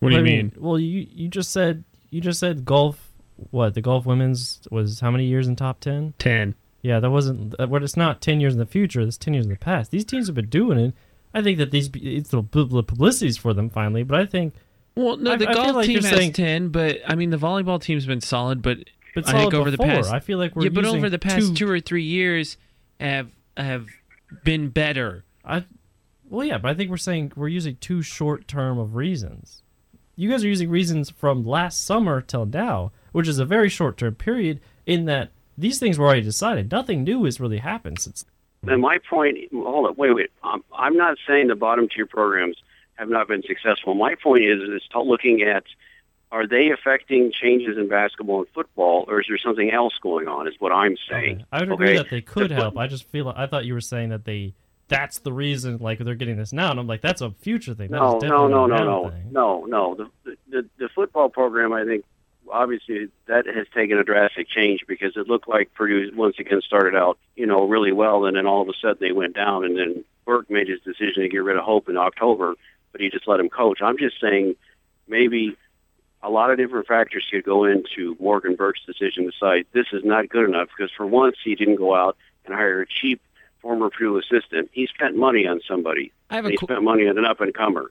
What 0.00 0.10
do 0.10 0.14
you 0.16 0.20
I 0.20 0.24
mean? 0.24 0.52
Well, 0.58 0.78
you 0.78 1.06
you 1.10 1.28
just 1.28 1.50
said 1.52 1.84
you 2.10 2.20
just 2.20 2.40
said 2.40 2.64
golf. 2.64 3.06
What 3.50 3.72
the 3.74 3.80
golf 3.80 4.04
women's 4.04 4.60
was 4.70 5.00
how 5.00 5.10
many 5.10 5.24
years 5.26 5.48
in 5.48 5.56
top 5.56 5.80
ten? 5.80 6.12
Ten. 6.18 6.54
Yeah, 6.82 7.00
that 7.00 7.10
wasn't. 7.10 7.54
uh, 7.58 7.66
What 7.68 7.82
it's 7.82 7.96
not 7.96 8.20
ten 8.20 8.40
years 8.40 8.52
in 8.54 8.58
the 8.58 8.66
future. 8.66 9.00
It's 9.00 9.16
ten 9.16 9.32
years 9.34 9.46
in 9.46 9.52
the 9.52 9.58
past. 9.58 9.90
These 9.90 10.04
teams 10.04 10.26
have 10.26 10.34
been 10.34 10.48
doing 10.48 10.78
it. 10.78 10.94
I 11.32 11.42
think 11.42 11.58
that 11.58 11.70
these 11.70 11.88
it's 11.94 12.30
the 12.30 12.42
pu- 12.42 12.64
the 12.66 12.82
publicity's 12.82 13.36
for 13.38 13.54
them 13.54 13.70
finally. 13.70 14.02
But 14.02 14.20
I 14.20 14.26
think 14.26 14.54
Well, 14.94 15.16
no, 15.16 15.36
the 15.36 15.48
I 15.48 15.54
golf 15.54 15.76
like 15.76 15.86
team 15.86 16.02
has 16.02 16.08
saying- 16.10 16.32
ten, 16.32 16.68
but 16.68 16.98
I 17.06 17.14
mean 17.14 17.30
the 17.30 17.36
volleyball 17.38 17.80
team's 17.80 18.04
been 18.06 18.20
solid, 18.20 18.60
but 18.62 18.78
but 19.14 19.28
I 19.28 19.32
think 19.32 19.54
over 19.54 19.70
the 19.70 19.78
past- 19.78 20.12
I 20.12 20.20
feel 20.20 20.38
like 20.38 20.54
we're 20.56 20.64
yeah, 20.64 20.68
but 20.70 20.84
over 20.84 21.08
the 21.10 21.18
past 21.18 21.48
two, 21.48 21.54
two 21.54 21.70
or 21.70 21.80
three 21.80 22.04
years 22.04 22.56
have 22.98 23.30
have 23.56 23.86
been 24.44 24.68
better. 24.68 25.24
I 25.44 25.64
well, 26.28 26.46
yeah, 26.46 26.58
but 26.58 26.70
I 26.70 26.74
think 26.74 26.90
we're 26.90 26.96
saying 26.96 27.32
we're 27.36 27.48
using 27.48 27.76
too 27.76 28.02
short 28.02 28.46
term 28.48 28.78
of 28.78 28.94
reasons. 28.94 29.62
You 30.20 30.28
guys 30.28 30.44
are 30.44 30.48
using 30.48 30.68
reasons 30.68 31.08
from 31.08 31.46
last 31.46 31.82
summer 31.82 32.20
till 32.20 32.44
now, 32.44 32.92
which 33.12 33.26
is 33.26 33.38
a 33.38 33.46
very 33.46 33.70
short 33.70 33.96
term 33.96 34.14
period. 34.16 34.60
In 34.84 35.06
that 35.06 35.30
these 35.56 35.78
things 35.78 35.98
were 35.98 36.04
already 36.04 36.20
decided. 36.20 36.70
Nothing 36.70 37.04
new 37.04 37.24
has 37.24 37.40
really 37.40 37.56
happened 37.56 38.00
since. 38.00 38.26
And 38.66 38.82
my 38.82 38.98
point, 39.08 39.38
hold 39.50 39.86
on, 39.86 39.94
wait, 39.96 40.14
wait. 40.14 40.30
Um, 40.42 40.62
I'm 40.76 40.94
not 40.94 41.16
saying 41.26 41.46
the 41.48 41.54
bottom 41.54 41.88
tier 41.88 42.04
programs 42.04 42.58
have 42.96 43.08
not 43.08 43.28
been 43.28 43.42
successful. 43.42 43.94
My 43.94 44.14
point 44.14 44.44
is, 44.44 44.60
is 44.60 44.82
looking 44.94 45.40
at 45.40 45.64
are 46.30 46.46
they 46.46 46.70
affecting 46.70 47.32
changes 47.32 47.78
in 47.78 47.88
basketball 47.88 48.40
and 48.40 48.48
football, 48.54 49.06
or 49.08 49.20
is 49.22 49.26
there 49.26 49.38
something 49.38 49.70
else 49.70 49.94
going 50.02 50.28
on? 50.28 50.46
Is 50.46 50.54
what 50.58 50.70
I'm 50.70 50.96
saying. 51.08 51.36
Okay. 51.36 51.44
I 51.50 51.60
would 51.60 51.72
agree 51.72 51.88
Okay? 51.88 51.96
that 51.96 52.10
they 52.10 52.20
could 52.20 52.50
The- 52.50 52.56
help. 52.56 52.76
I 52.76 52.88
just 52.88 53.08
feel 53.08 53.32
I 53.34 53.46
thought 53.46 53.64
you 53.64 53.72
were 53.72 53.80
saying 53.80 54.10
that 54.10 54.26
they 54.26 54.52
that's 54.90 55.20
the 55.20 55.32
reason 55.32 55.78
like 55.78 55.98
they're 56.00 56.14
getting 56.14 56.36
this 56.36 56.52
now, 56.52 56.70
and 56.70 56.78
I'm 56.78 56.86
like 56.86 57.00
that's 57.00 57.22
a 57.22 57.30
future 57.30 57.72
thing. 57.74 57.90
That 57.90 57.98
No, 57.98 58.16
is 58.18 58.22
no, 58.24 58.28
definitely 58.28 58.50
no, 58.50 58.66
no, 58.66 58.84
no, 59.30 59.64
no, 59.64 59.64
no. 59.64 60.10
The, 60.24 60.36
the 60.50 60.68
the 60.78 60.88
football 60.94 61.30
program, 61.30 61.72
I 61.72 61.84
think, 61.84 62.04
obviously 62.52 63.08
that 63.26 63.46
has 63.46 63.66
taken 63.74 63.96
a 63.98 64.04
drastic 64.04 64.48
change 64.48 64.80
because 64.86 65.16
it 65.16 65.28
looked 65.28 65.48
like 65.48 65.72
Purdue 65.74 66.10
once 66.14 66.36
again 66.38 66.60
started 66.60 66.94
out, 66.94 67.18
you 67.36 67.46
know, 67.46 67.66
really 67.66 67.92
well, 67.92 68.26
and 68.26 68.36
then 68.36 68.46
all 68.46 68.60
of 68.60 68.68
a 68.68 68.74
sudden 68.82 68.98
they 69.00 69.12
went 69.12 69.34
down, 69.34 69.64
and 69.64 69.78
then 69.78 70.04
Burke 70.26 70.50
made 70.50 70.68
his 70.68 70.80
decision 70.80 71.22
to 71.22 71.28
get 71.28 71.42
rid 71.44 71.56
of 71.56 71.64
Hope 71.64 71.88
in 71.88 71.96
October, 71.96 72.54
but 72.92 73.00
he 73.00 73.08
just 73.08 73.26
let 73.26 73.40
him 73.40 73.48
coach. 73.48 73.78
I'm 73.80 73.96
just 73.98 74.20
saying, 74.20 74.56
maybe 75.08 75.56
a 76.22 76.28
lot 76.28 76.50
of 76.50 76.58
different 76.58 76.86
factors 76.86 77.26
could 77.30 77.44
go 77.44 77.64
into 77.64 78.16
Morgan 78.20 78.54
Burke's 78.54 78.84
decision 78.84 79.24
to 79.24 79.30
decide 79.30 79.66
this 79.72 79.86
is 79.92 80.04
not 80.04 80.28
good 80.28 80.48
enough 80.48 80.68
because 80.76 80.92
for 80.94 81.06
once 81.06 81.36
he 81.42 81.54
didn't 81.54 81.76
go 81.76 81.94
out 81.94 82.16
and 82.44 82.54
hire 82.54 82.82
a 82.82 82.86
cheap 82.86 83.20
former 83.60 83.90
Purdue 83.90 84.18
assistant. 84.18 84.70
He 84.72 84.86
spent 84.92 85.16
money 85.16 85.46
on 85.46 85.60
somebody. 85.68 86.12
I 86.30 86.36
have 86.36 86.46
a 86.46 86.50
he 86.50 86.56
qu- 86.56 86.66
spent 86.66 86.82
money 86.82 87.06
on 87.08 87.18
an 87.18 87.24
up 87.24 87.40
and 87.40 87.54
comer. 87.54 87.90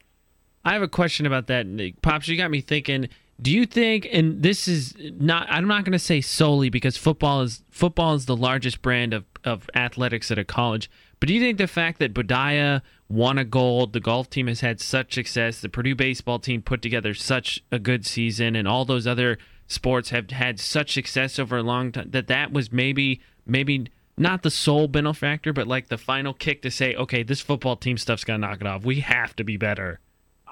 I 0.65 0.73
have 0.73 0.81
a 0.81 0.87
question 0.87 1.25
about 1.25 1.47
that, 1.47 1.65
Nick. 1.67 2.01
Pops. 2.01 2.27
You 2.27 2.37
got 2.37 2.51
me 2.51 2.61
thinking. 2.61 3.09
Do 3.41 3.51
you 3.51 3.65
think, 3.65 4.05
and 4.11 4.43
this 4.43 4.67
is 4.67 4.93
not, 4.99 5.47
I'm 5.49 5.65
not 5.65 5.85
going 5.85 5.93
to 5.93 5.99
say 5.99 6.19
solely 6.19 6.69
because 6.69 6.97
football 6.97 7.41
is 7.41 7.63
football 7.69 8.13
is 8.13 8.25
the 8.25 8.35
largest 8.35 8.81
brand 8.81 9.13
of, 9.13 9.23
of 9.45 9.69
athletics 9.73 10.29
at 10.29 10.37
a 10.37 10.43
college. 10.43 10.91
But 11.21 11.27
do 11.27 11.33
you 11.33 11.39
think 11.39 11.57
the 11.57 11.67
fact 11.67 11.99
that 11.99 12.13
Boudia 12.13 12.81
won 13.07 13.37
a 13.37 13.45
gold, 13.45 13.93
the 13.93 14.01
golf 14.01 14.29
team 14.29 14.47
has 14.47 14.59
had 14.59 14.81
such 14.81 15.13
success, 15.13 15.61
the 15.61 15.69
Purdue 15.69 15.95
baseball 15.95 16.39
team 16.39 16.61
put 16.61 16.81
together 16.81 17.13
such 17.13 17.63
a 17.71 17.79
good 17.79 18.05
season, 18.05 18.55
and 18.55 18.67
all 18.67 18.83
those 18.83 19.07
other 19.07 19.37
sports 19.67 20.09
have 20.09 20.31
had 20.31 20.59
such 20.59 20.93
success 20.93 21.39
over 21.39 21.57
a 21.57 21.63
long 21.63 21.91
time 21.91 22.09
that 22.11 22.27
that 22.27 22.51
was 22.51 22.71
maybe 22.71 23.21
maybe 23.45 23.87
not 24.19 24.43
the 24.43 24.51
sole 24.51 24.87
benefactor, 24.87 25.53
but 25.53 25.67
like 25.67 25.87
the 25.87 25.97
final 25.97 26.33
kick 26.33 26.61
to 26.63 26.71
say, 26.71 26.93
okay, 26.95 27.23
this 27.23 27.41
football 27.41 27.75
team 27.75 27.97
stuff's 27.97 28.23
got 28.23 28.33
to 28.33 28.39
knock 28.39 28.61
it 28.61 28.67
off. 28.67 28.83
We 28.83 28.99
have 28.99 29.35
to 29.37 29.43
be 29.43 29.57
better. 29.57 29.99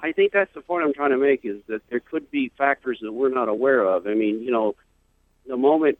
I 0.00 0.12
think 0.12 0.32
that's 0.32 0.52
the 0.54 0.60
point 0.60 0.84
I'm 0.84 0.94
trying 0.94 1.10
to 1.10 1.18
make 1.18 1.44
is 1.44 1.60
that 1.66 1.82
there 1.90 2.00
could 2.00 2.30
be 2.30 2.50
factors 2.56 2.98
that 3.02 3.12
we're 3.12 3.28
not 3.28 3.48
aware 3.48 3.84
of. 3.84 4.06
I 4.06 4.14
mean, 4.14 4.42
you 4.42 4.50
know, 4.50 4.74
the 5.46 5.56
moment 5.56 5.98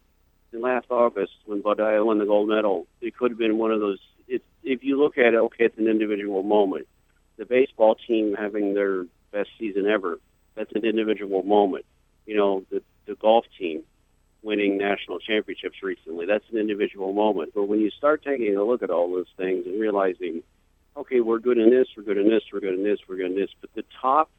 in 0.53 0.61
last 0.61 0.87
August 0.91 1.33
when 1.47 1.63
Boudia 1.63 2.05
won 2.05 2.19
the 2.19 2.25
gold 2.25 2.49
medal, 2.49 2.87
it 3.01 3.17
could 3.17 3.33
have 3.33 3.39
been 3.39 3.59
one 3.59 3.71
of 3.71 3.81
those. 3.81 3.99
It, 4.29 4.43
if 4.63 4.85
you 4.85 4.99
look 4.99 5.19
at 5.19 5.35
it, 5.35 5.37
okay, 5.37 5.65
it's 5.65 5.79
an 5.79 5.89
individual 5.89 6.43
moment. 6.43 6.87
The 7.37 7.45
baseball 7.45 7.97
team 7.97 8.35
having 8.39 8.75
their 8.75 9.05
best 9.33 9.51
season 9.59 9.87
ever, 9.87 10.19
that's 10.55 10.73
an 10.75 10.85
individual 10.85 11.43
moment. 11.43 11.85
You 12.25 12.37
know, 12.37 12.65
the 12.71 12.83
the 13.07 13.15
golf 13.15 13.47
team 13.59 13.83
winning 14.43 14.79
national 14.79 15.19
championships 15.19 15.83
recently, 15.83 16.27
that's 16.27 16.45
an 16.53 16.59
individual 16.59 17.13
moment. 17.13 17.53
But 17.55 17.65
when 17.65 17.81
you 17.81 17.91
start 17.91 18.23
taking 18.25 18.57
a 18.57 18.65
look 18.65 18.83
at 18.83 18.91
all 18.91 19.11
those 19.11 19.27
things 19.37 19.67
and 19.67 19.81
realizing 19.81 20.43
okay, 20.99 21.21
we're 21.21 21.39
good 21.39 21.59
in 21.59 21.71
this, 21.71 21.87
we're 21.97 22.03
good 22.03 22.19
in 22.19 22.29
this, 22.29 22.43
we're 22.53 22.61
good 22.61 22.75
in 22.75 22.83
this, 22.83 22.99
we're 23.09 23.17
good 23.17 23.31
in 23.31 23.37
this. 23.37 23.51
But 23.61 23.71
the 23.75 23.85
top 24.03 24.31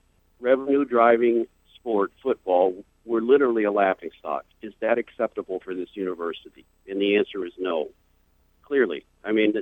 revenue 0.41 0.85
driving 0.85 1.47
sport, 1.75 2.11
football, 2.21 2.83
we're 3.05 3.21
literally 3.21 3.63
a 3.63 3.71
laughing 3.71 4.09
stock. 4.19 4.43
Is 4.61 4.73
that 4.81 4.97
acceptable 4.97 5.61
for 5.63 5.73
this 5.73 5.89
university? 5.93 6.65
And 6.87 7.01
the 7.01 7.15
answer 7.15 7.45
is 7.45 7.53
no. 7.57 7.89
Clearly. 8.61 9.05
I 9.23 9.31
mean, 9.31 9.53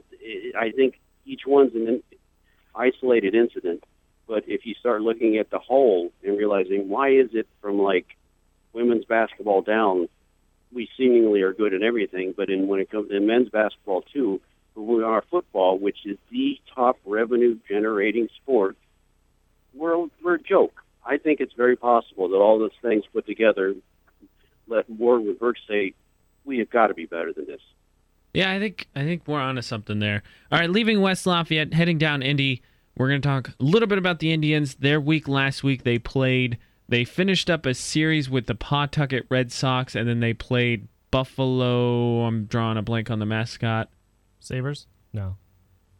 I 0.60 0.72
think 0.72 1.00
each 1.25 1.41
one's 1.46 1.74
an 1.75 2.03
isolated 2.75 3.36
incident. 3.36 3.84
But 4.27 4.44
if 4.48 4.65
you 4.65 4.74
start 4.74 5.01
looking 5.01 5.38
at 5.38 5.50
the 5.50 5.60
whole 5.60 6.12
and 6.24 6.38
realizing 6.38 6.89
why 6.89 7.12
is 7.12 7.29
it 7.34 7.48
from 7.62 7.79
like 7.79 8.17
women's 8.74 9.06
basketball 9.06 9.62
down, 9.62 10.10
we 10.74 10.89
seemingly 10.97 11.41
are 11.41 11.53
good 11.53 11.74
at 11.74 11.81
everything, 11.81 12.33
but 12.36 12.50
in 12.50 12.67
when 12.67 12.79
it 12.79 12.89
comes 12.89 13.12
in 13.12 13.25
men's 13.25 13.50
basketball 13.50 14.01
too, 14.01 14.41
but 14.75 14.81
we 14.83 15.03
are 15.03 15.24
football, 15.29 15.77
which 15.77 16.05
is 16.05 16.17
the 16.31 16.59
top 16.75 16.97
revenue 17.05 17.57
generating 17.67 18.27
sport, 18.41 18.75
we're, 19.74 20.07
we're 20.24 20.36
a 20.36 20.41
joke. 20.41 20.83
I 21.05 21.17
think 21.17 21.39
it's 21.39 21.53
very 21.53 21.75
possible 21.75 22.29
that 22.29 22.36
all 22.36 22.59
those 22.59 22.71
things 22.81 23.03
put 23.13 23.25
together 23.25 23.75
let 24.67 24.89
Morgan 24.89 25.36
Burke 25.39 25.57
say, 25.67 25.93
we 26.45 26.59
have 26.59 26.69
got 26.69 26.88
to 26.88 26.93
be 26.93 27.05
better 27.05 27.33
than 27.33 27.45
this. 27.45 27.62
Yeah, 28.33 28.51
I 28.51 28.59
think 28.59 28.88
I 28.95 29.03
think 29.03 29.24
we're 29.25 29.39
onto 29.39 29.62
something 29.62 30.00
there. 30.00 30.21
All 30.51 30.59
right, 30.59 30.69
leaving 30.69 31.01
West 31.01 31.25
Lafayette, 31.25 31.74
heading 31.74 31.97
down 31.97 32.21
Indy. 32.21 32.62
We're 32.95 33.09
going 33.09 33.21
to 33.21 33.27
talk 33.27 33.50
a 33.50 33.63
little 33.63 33.88
bit 33.88 33.97
about 33.97 34.19
the 34.19 34.31
Indians. 34.31 34.75
Their 34.75 35.00
week 35.00 35.27
last 35.27 35.63
week, 35.63 35.83
they 35.83 36.00
played. 36.00 36.57
They 36.89 37.03
finished 37.03 37.50
up 37.50 37.65
a 37.65 37.74
series 37.74 38.29
with 38.29 38.46
the 38.46 38.56
Pawtucket 38.56 39.25
Red 39.29 39.51
Sox, 39.51 39.96
and 39.96 40.08
then 40.08 40.20
they 40.20 40.34
played 40.34 40.88
Buffalo. 41.12 42.22
I'm 42.25 42.46
drawing 42.46 42.77
a 42.77 42.82
blank 42.82 43.12
on 43.12 43.20
the 43.20 43.25
mascot. 43.25 43.89
Sabers? 44.39 44.88
No. 45.12 45.36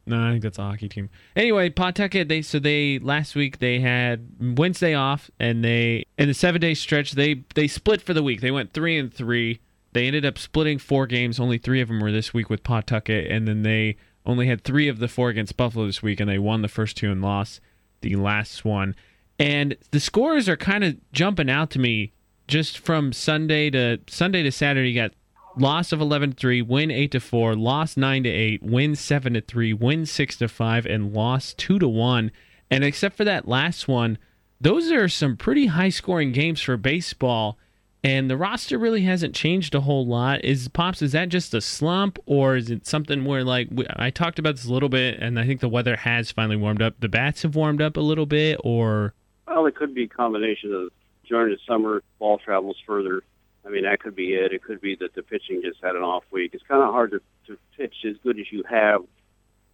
No, 0.06 0.26
I 0.26 0.32
think 0.32 0.44
that's 0.44 0.58
a 0.58 0.64
hockey 0.64 0.88
team. 0.88 1.10
Anyway, 1.36 1.70
Pawtucket. 1.70 2.30
They 2.30 2.42
so 2.42 2.60
they 2.60 2.98
last 3.00 3.36
week 3.36 3.60
they 3.60 3.82
had 3.82 4.58
Wednesday 4.58 4.94
off, 4.94 5.30
and 5.38 5.64
they 5.64 6.06
in 6.18 6.30
the 6.30 6.34
seven 6.34 6.62
day 6.62 6.74
stretch 6.74 7.12
they 7.12 7.44
they 7.56 7.68
split 7.68 8.02
for 8.02 8.14
the 8.14 8.24
week. 8.24 8.40
They 8.40 8.52
went 8.52 8.72
three 8.72 8.98
and 8.98 9.14
three. 9.14 9.60
They 9.92 10.08
ended 10.08 10.26
up 10.26 10.38
splitting 10.38 10.80
four 10.80 11.08
games. 11.08 11.40
Only 11.40 11.58
three 11.58 11.82
of 11.82 11.90
them 11.90 12.00
were 12.00 12.12
this 12.12 12.34
week 12.34 12.50
with 12.50 12.64
Pawtucket, 12.64 13.30
and 13.30 13.48
then 13.48 13.64
they 13.64 13.98
only 14.26 14.48
had 14.48 14.64
three 14.64 14.88
of 14.88 15.00
the 15.00 15.10
four 15.10 15.28
against 15.28 15.58
Buffalo 15.58 15.86
this 15.86 16.02
week, 16.02 16.22
and 16.22 16.30
they 16.30 16.40
won 16.40 16.62
the 16.62 16.68
first 16.70 16.96
two 16.96 17.12
and 17.12 17.22
lost 17.22 17.60
the 18.02 18.16
last 18.16 18.64
one. 18.64 18.96
And 19.40 19.78
the 19.92 20.00
scores 20.00 20.50
are 20.50 20.58
kind 20.58 20.84
of 20.84 20.96
jumping 21.12 21.50
out 21.50 21.70
to 21.72 21.80
me 21.80 22.14
just 22.48 22.80
from 22.80 23.14
Sunday 23.14 23.70
to 23.70 24.00
Sunday 24.08 24.44
to 24.44 24.52
Saturday. 24.52 24.90
You 24.92 25.02
got 25.02 25.14
loss 25.58 25.92
of 25.92 26.02
11 26.02 26.32
to 26.32 26.36
3, 26.36 26.62
win 26.62 26.92
8 26.92 27.12
to 27.12 27.20
4, 27.20 27.56
loss 27.56 27.98
9 27.98 28.24
to 28.24 28.30
8, 28.30 28.64
win 28.64 28.96
7 28.96 29.34
to 29.34 29.42
3, 29.42 29.74
win 29.74 30.06
6 30.06 30.38
to 30.38 30.48
5 30.48 30.86
and 30.86 31.14
loss 31.14 31.54
2 31.54 31.80
to 31.80 31.88
1. 31.88 32.32
And 32.70 32.84
except 32.84 33.16
for 33.16 33.24
that 33.26 33.48
last 33.48 33.88
one, 33.88 34.18
those 34.60 34.92
are 34.92 35.08
some 35.08 35.38
pretty 35.38 35.68
high 35.68 35.90
scoring 35.90 36.32
games 36.32 36.62
for 36.62 36.78
baseball 36.78 37.58
and 38.04 38.30
the 38.30 38.38
roster 38.38 38.78
really 38.78 39.02
hasn't 39.02 39.36
changed 39.36 39.74
a 39.76 39.82
whole 39.82 40.06
lot. 40.06 40.44
Is 40.46 40.68
Pops 40.68 41.02
is 41.02 41.12
that 41.14 41.30
just 41.30 41.54
a 41.54 41.62
slump 41.62 42.20
or 42.26 42.56
is 42.56 42.70
it 42.70 42.86
something 42.86 43.26
where 43.26 43.44
like 43.44 43.70
I 43.96 44.12
talked 44.12 44.40
about 44.40 44.56
this 44.56 44.66
a 44.66 44.72
little 44.72 44.90
bit 44.90 45.20
and 45.20 45.40
I 45.40 45.46
think 45.46 45.62
the 45.62 45.68
weather 45.68 45.96
has 45.98 46.32
finally 46.32 46.56
warmed 46.56 46.82
up. 46.82 47.00
The 47.00 47.10
bats 47.10 47.42
have 47.42 47.56
warmed 47.56 47.82
up 47.82 47.98
a 47.98 48.02
little 48.02 48.26
bit 48.26 48.60
or 48.64 49.14
Well, 49.48 49.66
it 49.66 49.76
could 49.76 49.94
be 49.96 50.04
a 50.04 50.08
combination 50.08 50.74
of 50.74 50.92
during 51.28 51.52
the 51.52 51.60
summer, 51.68 52.04
ball 52.20 52.38
travels 52.38 52.78
further. 52.86 53.24
I 53.66 53.70
mean, 53.70 53.84
that 53.84 54.02
could 54.02 54.16
be 54.16 54.34
it. 54.34 54.54
It 54.54 54.64
could 54.64 54.82
be 54.82 54.96
that 55.00 55.14
the 55.14 55.24
pitching 55.24 55.62
just 55.64 55.84
had 55.84 55.96
an 55.96 56.04
off 56.04 56.24
week. 56.32 56.52
It's 56.54 56.64
kind 56.68 56.84
of 56.84 56.92
hard 56.92 57.12
to, 57.12 57.22
to 57.48 57.58
pitch 57.78 57.96
as 58.06 58.16
good 58.24 58.40
as 58.40 58.46
you 58.52 58.64
have, 58.70 59.02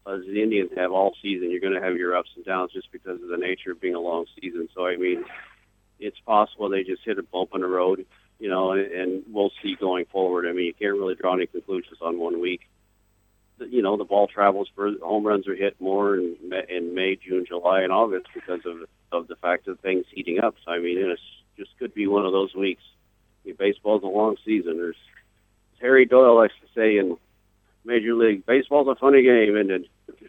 as 0.08 0.22
the 0.26 0.42
Indians 0.42 0.72
have 0.76 0.92
all 0.92 1.16
season. 1.22 1.52
You're 1.52 1.60
going 1.60 1.74
to 1.74 1.82
have 1.82 1.96
your 1.96 2.16
ups 2.16 2.30
and 2.36 2.46
downs 2.46 2.72
just 2.74 2.92
because 2.92 3.22
of 3.22 3.30
the 3.30 3.38
nature 3.38 3.72
of 3.72 3.82
being 3.82 3.96
a 3.96 4.00
long 4.00 4.26
season. 4.40 4.68
So, 4.76 4.86
I 4.86 4.96
mean, 4.98 5.24
it's 6.00 6.20
possible 6.26 6.70
they 6.70 6.84
just 6.84 7.04
hit 7.06 7.20
a 7.20 7.24
bump 7.24 7.52
in 7.54 7.62
the 7.62 7.68
road, 7.68 8.06
you 8.40 8.50
know, 8.50 8.72
and, 8.72 8.92
and 8.92 9.24
we'll 9.32 9.52
see 9.62 9.76
going 9.80 10.06
forward. 10.06 10.48
I 10.48 10.54
mean, 10.54 10.66
you 10.66 10.74
can't 10.74 10.98
really 10.98 11.16
draw 11.16 11.36
any 11.36 11.46
conclusions 11.46 11.98
on 12.02 12.20
one 12.20 12.42
week. 12.42 12.62
You 13.60 13.82
know 13.82 13.98
the 13.98 14.04
ball 14.04 14.28
travels 14.28 14.70
for 14.76 14.92
home 15.02 15.26
runs 15.26 15.48
are 15.48 15.56
hit 15.56 15.80
more 15.80 16.16
in, 16.16 16.36
in 16.70 16.96
May, 16.96 17.16
June, 17.16 17.46
July, 17.48 17.82
and 17.82 17.92
August 17.92 18.28
because 18.34 18.62
of 18.66 18.88
of 19.12 19.28
the 19.28 19.36
fact 19.36 19.68
of 19.68 19.80
things 19.80 20.06
heating 20.12 20.40
up. 20.40 20.56
So 20.66 20.72
I 20.72 20.80
mean, 20.80 20.98
it's 20.98 21.22
just 21.58 21.78
could 21.80 21.94
be 21.94 22.08
one 22.08 22.26
of 22.26 22.32
those 22.32 22.54
weeks. 22.56 22.84
I 23.44 23.50
mean, 23.50 23.56
baseball's 23.58 24.04
a 24.04 24.08
long 24.08 24.38
season. 24.46 24.78
There's 24.78 24.96
as 25.74 25.82
Harry 25.82 26.06
Doyle 26.06 26.36
likes 26.36 26.54
to 26.62 26.68
say 26.80 26.98
in 26.98 27.18
Major 27.86 28.14
League, 28.14 28.46
baseball's 28.46 28.88
a 28.88 28.96
funny 28.96 29.24
game, 29.24 29.56
and 29.56 29.86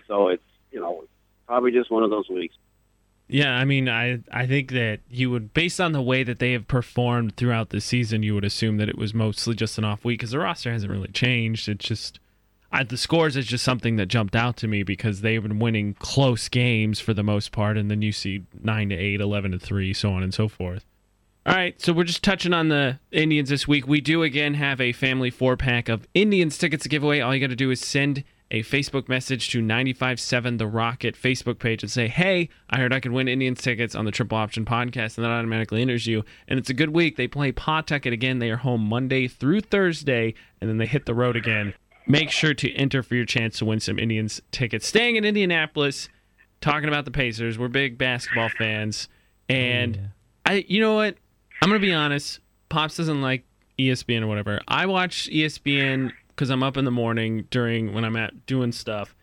so 0.06 0.28
it's 0.28 0.42
you 0.70 0.80
know 0.80 1.04
probably 1.46 1.72
just 1.72 1.90
one 1.90 2.02
of 2.02 2.10
those 2.10 2.28
weeks. 2.28 2.54
Yeah, 3.26 3.54
I 3.54 3.64
mean, 3.64 3.88
I 3.88 4.20
I 4.30 4.46
think 4.46 4.72
that 4.72 5.00
you 5.08 5.30
would, 5.30 5.54
based 5.54 5.80
on 5.80 5.92
the 5.92 6.02
way 6.02 6.22
that 6.24 6.38
they 6.38 6.52
have 6.52 6.68
performed 6.68 7.36
throughout 7.36 7.70
the 7.70 7.80
season, 7.80 8.22
you 8.22 8.34
would 8.34 8.44
assume 8.44 8.76
that 8.76 8.88
it 8.88 8.98
was 8.98 9.14
mostly 9.14 9.54
just 9.54 9.78
an 9.78 9.84
off 9.84 10.04
week 10.04 10.18
because 10.18 10.32
the 10.32 10.38
roster 10.38 10.70
hasn't 10.70 10.92
really 10.92 11.08
changed. 11.08 11.68
It's 11.68 11.86
just 11.86 12.20
The 12.82 12.96
scores 12.96 13.36
is 13.36 13.46
just 13.46 13.62
something 13.62 13.96
that 13.96 14.06
jumped 14.06 14.34
out 14.34 14.56
to 14.58 14.68
me 14.68 14.82
because 14.82 15.20
they've 15.20 15.42
been 15.42 15.60
winning 15.60 15.94
close 15.94 16.48
games 16.48 16.98
for 16.98 17.14
the 17.14 17.22
most 17.22 17.52
part, 17.52 17.78
and 17.78 17.90
then 17.90 18.02
you 18.02 18.10
see 18.10 18.42
nine 18.62 18.88
to 18.88 18.96
eight, 18.96 19.20
11 19.20 19.52
to 19.52 19.58
three, 19.58 19.92
so 19.92 20.10
on 20.12 20.22
and 20.22 20.34
so 20.34 20.48
forth. 20.48 20.84
All 21.46 21.54
right, 21.54 21.78
so 21.80 21.92
we're 21.92 22.04
just 22.04 22.24
touching 22.24 22.54
on 22.54 22.70
the 22.70 22.98
Indians 23.12 23.50
this 23.50 23.68
week. 23.68 23.86
We 23.86 24.00
do 24.00 24.22
again 24.22 24.54
have 24.54 24.80
a 24.80 24.92
family 24.92 25.28
four 25.28 25.58
pack 25.58 25.90
of 25.90 26.08
Indians 26.14 26.56
tickets 26.56 26.84
to 26.84 26.88
give 26.88 27.04
away. 27.04 27.20
All 27.20 27.34
you 27.34 27.40
got 27.40 27.50
to 27.50 27.56
do 27.56 27.70
is 27.70 27.80
send 27.80 28.24
a 28.50 28.62
Facebook 28.62 29.08
message 29.08 29.50
to 29.50 29.60
957 29.60 30.56
The 30.56 30.66
Rocket 30.66 31.16
Facebook 31.16 31.58
page 31.58 31.82
and 31.82 31.92
say, 31.92 32.08
Hey, 32.08 32.48
I 32.70 32.78
heard 32.78 32.92
I 32.94 33.00
could 33.00 33.12
win 33.12 33.28
Indians 33.28 33.60
tickets 33.60 33.94
on 33.94 34.06
the 34.06 34.10
Triple 34.10 34.38
Option 34.38 34.64
podcast, 34.64 35.18
and 35.18 35.24
that 35.24 35.30
automatically 35.30 35.82
enters 35.82 36.06
you. 36.06 36.24
And 36.48 36.58
it's 36.58 36.70
a 36.70 36.74
good 36.74 36.90
week. 36.90 37.16
They 37.16 37.28
play 37.28 37.52
Pawtucket 37.52 38.12
again. 38.12 38.38
They 38.38 38.50
are 38.50 38.56
home 38.56 38.82
Monday 38.82 39.28
through 39.28 39.62
Thursday, 39.62 40.34
and 40.60 40.70
then 40.70 40.78
they 40.78 40.86
hit 40.86 41.04
the 41.04 41.14
road 41.14 41.36
again. 41.36 41.74
Make 42.06 42.30
sure 42.30 42.54
to 42.54 42.72
enter 42.74 43.02
for 43.02 43.14
your 43.14 43.24
chance 43.24 43.58
to 43.58 43.64
win 43.64 43.80
some 43.80 43.98
Indians 43.98 44.40
tickets. 44.50 44.86
Staying 44.86 45.16
in 45.16 45.24
Indianapolis, 45.24 46.08
talking 46.60 46.88
about 46.88 47.04
the 47.04 47.10
Pacers. 47.10 47.58
We're 47.58 47.68
big 47.68 47.96
basketball 47.96 48.50
fans. 48.50 49.08
And 49.48 49.96
oh, 49.96 50.00
Yeah. 50.00 50.06
I 50.46 50.64
you 50.68 50.80
know 50.80 50.94
what? 50.94 51.16
I'm 51.62 51.68
gonna 51.68 51.80
be 51.80 51.92
honest. 51.94 52.40
Pops 52.68 52.96
doesn't 52.96 53.22
like 53.22 53.44
ESPN 53.78 54.22
or 54.22 54.26
whatever. 54.26 54.60
I 54.68 54.86
watch 54.86 55.28
ESPN 55.30 56.12
because 56.28 56.50
I'm 56.50 56.62
up 56.62 56.76
in 56.76 56.84
the 56.84 56.90
morning 56.90 57.46
during 57.50 57.94
when 57.94 58.04
I'm 58.04 58.16
at 58.16 58.46
doing 58.46 58.72
stuff, 58.72 59.14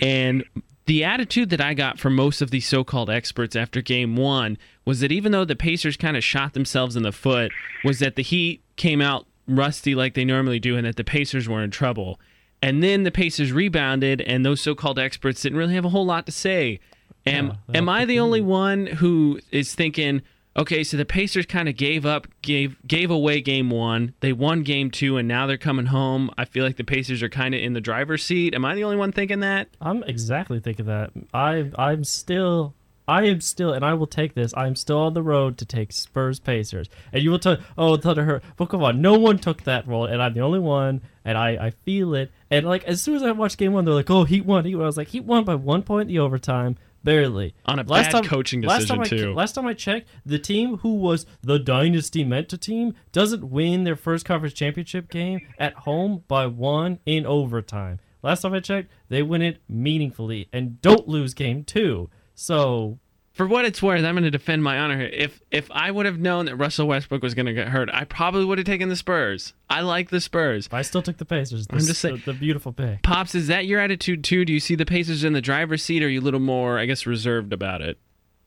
and 0.00 0.44
the 0.86 1.04
attitude 1.04 1.50
that 1.50 1.60
I 1.60 1.74
got 1.74 1.98
from 1.98 2.14
most 2.14 2.42
of 2.42 2.50
these 2.50 2.66
so-called 2.66 3.08
experts 3.08 3.56
after 3.56 3.80
Game 3.80 4.16
One 4.16 4.58
was 4.84 5.00
that 5.00 5.12
even 5.12 5.32
though 5.32 5.44
the 5.44 5.56
Pacers 5.56 5.96
kind 5.96 6.16
of 6.16 6.24
shot 6.24 6.52
themselves 6.52 6.96
in 6.96 7.02
the 7.02 7.12
foot, 7.12 7.52
was 7.84 8.00
that 8.00 8.16
the 8.16 8.22
Heat 8.22 8.62
came 8.76 9.00
out 9.00 9.26
rusty 9.46 9.94
like 9.94 10.14
they 10.14 10.24
normally 10.24 10.60
do, 10.60 10.76
and 10.76 10.86
that 10.86 10.96
the 10.96 11.04
Pacers 11.04 11.48
were 11.48 11.62
in 11.62 11.70
trouble. 11.70 12.20
And 12.62 12.82
then 12.82 13.02
the 13.02 13.10
Pacers 13.10 13.52
rebounded, 13.52 14.20
and 14.22 14.44
those 14.44 14.60
so-called 14.60 14.98
experts 14.98 15.42
didn't 15.42 15.58
really 15.58 15.74
have 15.74 15.84
a 15.84 15.90
whole 15.90 16.06
lot 16.06 16.26
to 16.26 16.32
say. 16.32 16.80
Am 17.26 17.48
Yeah, 17.68 17.78
am 17.78 17.88
I 17.88 18.04
the 18.04 18.18
only 18.18 18.40
one 18.40 18.86
who 18.86 19.40
is 19.50 19.74
thinking? 19.74 20.22
Okay, 20.56 20.84
so 20.84 20.96
the 20.96 21.04
Pacers 21.04 21.46
kind 21.46 21.68
of 21.68 21.76
gave 21.76 22.06
up, 22.06 22.28
gave 22.40 22.76
gave 22.86 23.10
away 23.10 23.40
game 23.40 23.70
one. 23.70 24.14
They 24.20 24.32
won 24.32 24.62
game 24.62 24.90
two, 24.90 25.16
and 25.16 25.26
now 25.26 25.46
they're 25.46 25.58
coming 25.58 25.86
home. 25.86 26.30
I 26.38 26.44
feel 26.44 26.64
like 26.64 26.76
the 26.76 26.84
Pacers 26.84 27.22
are 27.22 27.28
kind 27.28 27.54
of 27.54 27.60
in 27.60 27.72
the 27.72 27.80
driver's 27.80 28.22
seat. 28.22 28.54
Am 28.54 28.64
I 28.64 28.74
the 28.74 28.84
only 28.84 28.96
one 28.96 29.10
thinking 29.10 29.40
that? 29.40 29.68
I'm 29.80 30.04
exactly 30.04 30.60
thinking 30.60 30.86
that. 30.86 31.10
I 31.32 31.70
I'm 31.76 32.04
still 32.04 32.74
I 33.06 33.24
am 33.24 33.40
still 33.40 33.72
and 33.72 33.84
I 33.84 33.94
will 33.94 34.06
take 34.06 34.34
this. 34.34 34.54
I'm 34.56 34.76
still 34.76 34.98
on 34.98 35.14
the 35.14 35.22
road 35.22 35.58
to 35.58 35.64
take 35.64 35.92
Spurs 35.92 36.40
Pacers. 36.40 36.88
And 37.12 37.22
you 37.22 37.30
will 37.30 37.38
tell 37.38 37.58
oh 37.76 37.96
Thunder 37.96 38.24
her 38.24 38.42
but 38.56 38.66
come 38.66 38.82
on, 38.82 39.00
no 39.00 39.18
one 39.18 39.38
took 39.38 39.62
that 39.64 39.86
role 39.86 40.06
and 40.06 40.22
I'm 40.22 40.34
the 40.34 40.40
only 40.40 40.60
one 40.60 41.02
and 41.24 41.36
I, 41.36 41.66
I 41.66 41.70
feel 41.70 42.14
it. 42.14 42.30
And 42.50 42.66
like 42.66 42.84
as 42.84 43.02
soon 43.02 43.16
as 43.16 43.22
I 43.22 43.32
watched 43.32 43.58
game 43.58 43.72
one, 43.72 43.84
they're 43.84 43.94
like, 43.94 44.10
Oh, 44.10 44.24
Heat 44.24 44.44
won, 44.44 44.64
Heat 44.64 44.76
won. 44.76 44.84
I 44.84 44.86
was 44.86 44.96
like, 44.96 45.08
Heat 45.08 45.24
won 45.24 45.44
by 45.44 45.54
one 45.54 45.82
point 45.82 46.08
in 46.08 46.14
the 46.14 46.20
overtime. 46.20 46.76
Barely. 47.04 47.54
On 47.66 47.78
a 47.78 47.84
bad 47.84 48.24
coaching 48.24 48.62
last 48.62 48.88
time 48.88 49.00
decision, 49.00 49.18
I, 49.18 49.22
too. 49.24 49.34
Last 49.34 49.52
time 49.52 49.66
I 49.66 49.74
checked, 49.74 50.08
the 50.24 50.38
team 50.38 50.78
who 50.78 50.94
was 50.94 51.26
the 51.42 51.58
dynasty 51.58 52.24
meant 52.24 52.48
to 52.48 52.56
team 52.56 52.94
doesn't 53.12 53.44
win 53.44 53.84
their 53.84 53.94
first 53.94 54.24
conference 54.24 54.54
championship 54.54 55.10
game 55.10 55.46
at 55.58 55.74
home 55.74 56.24
by 56.28 56.46
one 56.46 57.00
in 57.04 57.26
overtime. 57.26 58.00
Last 58.22 58.40
time 58.40 58.54
I 58.54 58.60
checked, 58.60 58.90
they 59.10 59.22
win 59.22 59.42
it 59.42 59.58
meaningfully 59.68 60.48
and 60.50 60.80
don't 60.80 61.06
lose 61.06 61.34
game 61.34 61.62
two. 61.62 62.08
So 62.34 62.98
For 63.32 63.46
what 63.46 63.64
it's 63.64 63.82
worth, 63.82 64.04
I'm 64.04 64.14
going 64.14 64.24
to 64.24 64.30
defend 64.30 64.62
my 64.62 64.78
honor 64.78 64.98
here. 64.98 65.10
If 65.12 65.40
if 65.50 65.68
I 65.72 65.90
would 65.90 66.06
have 66.06 66.18
known 66.18 66.46
that 66.46 66.56
Russell 66.56 66.86
Westbrook 66.86 67.22
was 67.22 67.34
going 67.34 67.46
to 67.46 67.52
get 67.52 67.68
hurt, 67.68 67.88
I 67.92 68.04
probably 68.04 68.44
would 68.44 68.58
have 68.58 68.66
taken 68.66 68.88
the 68.88 68.96
Spurs. 68.96 69.54
I 69.68 69.80
like 69.80 70.10
the 70.10 70.20
Spurs. 70.20 70.68
I 70.72 70.82
still 70.82 71.02
took 71.02 71.16
the 71.18 71.24
Pacers. 71.24 71.66
I'm 71.70 71.78
This- 71.78 71.88
just 71.88 72.00
saying- 72.00 72.22
the, 72.24 72.32
the 72.32 72.38
beautiful 72.38 72.72
pick. 72.72 73.02
Pops, 73.02 73.34
is 73.34 73.48
that 73.48 73.66
your 73.66 73.80
attitude 73.80 74.22
too? 74.24 74.44
Do 74.44 74.52
you 74.52 74.60
see 74.60 74.74
the 74.76 74.86
Pacers 74.86 75.24
in 75.24 75.32
the 75.32 75.40
driver's 75.42 75.82
seat, 75.82 76.02
or 76.02 76.06
are 76.06 76.08
you 76.08 76.20
a 76.20 76.22
little 76.22 76.40
more, 76.40 76.78
I 76.78 76.86
guess, 76.86 77.06
reserved 77.06 77.52
about 77.52 77.80
it? 77.82 77.98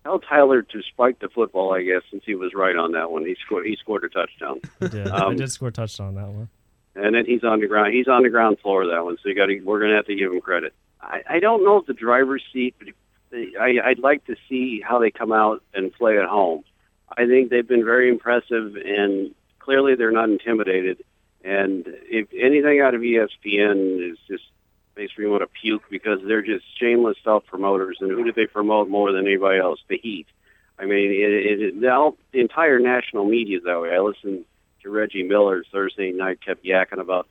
Tell 0.03 0.19
Tyler 0.19 0.61
to 0.61 0.81
spike 0.83 1.19
the 1.19 1.27
football, 1.27 1.73
I 1.73 1.83
guess, 1.83 2.01
since 2.09 2.23
he 2.25 2.35
was 2.35 2.53
right 2.53 2.77
on 2.77 2.93
that 2.93 3.11
one. 3.11 3.25
He 3.25 3.35
scored. 3.45 3.65
He 3.65 3.75
scored 3.75 4.05
a 4.05 4.09
touchdown, 4.09 4.61
I 4.81 4.87
did. 4.87 5.07
I 5.09 5.25
Um, 5.25 5.35
did 5.35 5.51
score 5.51 5.67
a 5.67 5.71
touchdown 5.71 6.07
on 6.07 6.15
that 6.15 6.29
one. 6.29 6.49
and 6.95 7.13
then 7.13 7.25
he's 7.25 7.43
on 7.43 7.59
the 7.59 7.67
ground. 7.67 7.93
He's 7.93 8.07
on 8.07 8.23
the 8.23 8.29
ground 8.29 8.57
floor 8.59 8.83
of 8.83 8.89
that 8.91 9.03
one. 9.03 9.17
So 9.21 9.27
you 9.27 9.35
got. 9.35 9.49
We're 9.65 9.79
going 9.79 9.91
to 9.91 9.97
have 9.97 10.05
to 10.05 10.15
give 10.15 10.31
him 10.31 10.39
credit. 10.39 10.73
I, 11.01 11.23
I 11.29 11.39
don't 11.41 11.65
know 11.65 11.77
if 11.77 11.85
the 11.87 11.93
driver's 11.93 12.41
seat. 12.53 12.75
But 12.79 12.87
I, 13.33 13.79
I'd 13.83 13.99
like 13.99 14.25
to 14.25 14.35
see 14.47 14.81
how 14.81 14.99
they 14.99 15.11
come 15.11 15.31
out 15.31 15.63
and 15.73 15.93
play 15.93 16.17
at 16.17 16.25
home. 16.25 16.63
I 17.17 17.25
think 17.25 17.49
they've 17.49 17.67
been 17.67 17.85
very 17.85 18.09
impressive, 18.09 18.75
and 18.75 19.33
clearly 19.59 19.95
they're 19.95 20.11
not 20.11 20.29
intimidated. 20.29 21.03
And 21.43 21.85
if 22.09 22.27
anything 22.33 22.81
out 22.81 22.93
of 22.93 23.01
ESPN 23.01 24.11
is 24.11 24.17
just 24.27 24.43
makes 24.97 25.17
me 25.17 25.27
want 25.27 25.43
to 25.43 25.47
puke 25.47 25.83
because 25.89 26.19
they're 26.27 26.41
just 26.41 26.65
shameless 26.79 27.17
self 27.23 27.45
promoters. 27.45 27.97
And 28.01 28.11
who 28.11 28.23
do 28.23 28.33
they 28.33 28.47
promote 28.47 28.89
more 28.89 29.11
than 29.11 29.25
anybody 29.27 29.59
else? 29.59 29.79
The 29.87 29.97
Heat. 29.97 30.27
I 30.79 30.85
mean, 30.85 31.11
it, 31.11 31.61
it, 31.61 31.75
now 31.75 32.15
the 32.31 32.39
entire 32.39 32.79
national 32.79 33.25
media 33.25 33.59
that 33.61 33.81
way. 33.81 33.93
I 33.93 33.99
listened 33.99 34.45
to 34.83 34.89
Reggie 34.89 35.23
Miller 35.23 35.63
Thursday 35.71 36.11
night, 36.11 36.39
kept 36.43 36.63
yakking 36.63 36.99
about, 36.99 37.27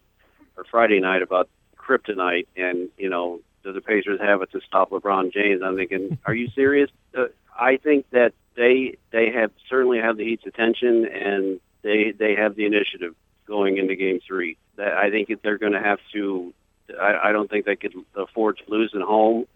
or 0.57 0.65
Friday 0.65 1.01
night 1.01 1.23
about 1.23 1.49
kryptonite, 1.77 2.47
and 2.57 2.89
you 2.97 3.09
know, 3.09 3.41
do 3.67 3.73
the 3.73 3.81
Pacers 3.81 4.21
have 4.21 4.43
it 4.43 4.53
to 4.53 4.61
stop 4.61 4.91
LeBron 4.91 5.33
James? 5.33 5.61
I'm 5.63 5.77
thinking, 5.77 6.19
are 6.25 6.35
you 6.35 6.49
serious? 6.55 6.91
Uh, 7.17 7.27
I 7.59 7.77
think 7.79 8.09
that 8.11 8.33
they 8.57 8.97
they 9.11 9.31
have 9.31 9.51
certainly 9.69 9.99
have 9.99 10.17
the 10.17 10.25
Heat's 10.25 10.47
attention, 10.47 11.07
and 11.07 11.61
they 11.83 12.13
they 12.17 12.37
have 12.37 12.55
the 12.55 12.65
initiative 12.65 13.15
going 13.47 13.79
into 13.79 13.97
Game 13.97 14.21
Three. 14.27 14.57
That 14.77 14.93
I 14.93 15.11
think 15.11 15.29
that 15.29 15.43
they're 15.43 15.59
going 15.59 15.73
to 15.73 15.81
have 15.81 15.99
to. 16.13 16.55
I, 17.01 17.29
I 17.29 17.33
don't 17.33 17.51
think 17.51 17.67
they 17.67 17.77
could 17.77 17.95
afford 18.15 18.59
to 18.59 18.71
lose 18.71 18.93
at 18.95 19.03
home, 19.03 19.47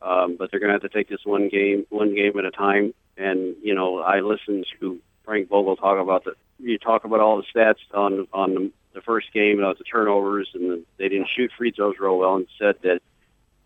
um, 0.00 0.36
but 0.36 0.50
they're 0.50 0.60
going 0.60 0.68
to 0.68 0.74
have 0.74 0.88
to 0.90 0.96
take 0.96 1.08
this 1.08 1.24
one 1.24 1.48
game 1.48 1.86
one 1.90 2.14
game 2.14 2.38
at 2.38 2.44
a 2.44 2.50
time. 2.50 2.94
And 3.16 3.56
you 3.62 3.74
know, 3.74 3.98
I 3.98 4.20
listened 4.20 4.66
to 4.80 5.00
Frank 5.24 5.48
Vogel 5.48 5.76
talk 5.76 5.98
about 6.00 6.24
the. 6.24 6.34
You 6.58 6.78
talk 6.78 7.04
about 7.04 7.20
all 7.20 7.36
the 7.36 7.44
stats 7.54 7.76
on 7.92 8.26
on 8.32 8.54
the, 8.54 8.72
the 8.94 9.00
first 9.02 9.32
game 9.32 9.58
about 9.58 9.78
the 9.78 9.84
turnovers, 9.84 10.48
and 10.54 10.70
the, 10.70 10.84
they 10.98 11.08
didn't 11.08 11.28
shoot 11.34 11.50
free 11.56 11.70
throws 11.70 11.96
real 12.00 12.18
well, 12.18 12.36
and 12.36 12.46
said 12.58 12.76
that, 12.82 13.00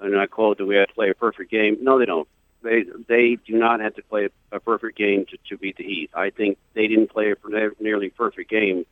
and 0.00 0.18
I 0.18 0.26
quote, 0.26 0.58
"Do 0.58 0.66
we 0.66 0.76
have 0.76 0.88
to 0.88 0.94
play 0.94 1.10
a 1.10 1.14
perfect 1.14 1.50
game?" 1.50 1.78
No, 1.80 1.98
they 1.98 2.06
don't. 2.06 2.28
They 2.62 2.84
they 3.08 3.38
do 3.46 3.58
not 3.58 3.80
have 3.80 3.94
to 3.94 4.02
play 4.02 4.28
a 4.52 4.60
perfect 4.60 4.98
game 4.98 5.26
to, 5.26 5.38
to 5.48 5.58
beat 5.58 5.76
the 5.76 5.84
Heat. 5.84 6.10
I 6.14 6.30
think 6.30 6.58
they 6.74 6.86
didn't 6.86 7.08
play 7.10 7.32
a 7.32 7.70
nearly 7.80 8.10
perfect 8.10 8.50
game, 8.50 8.84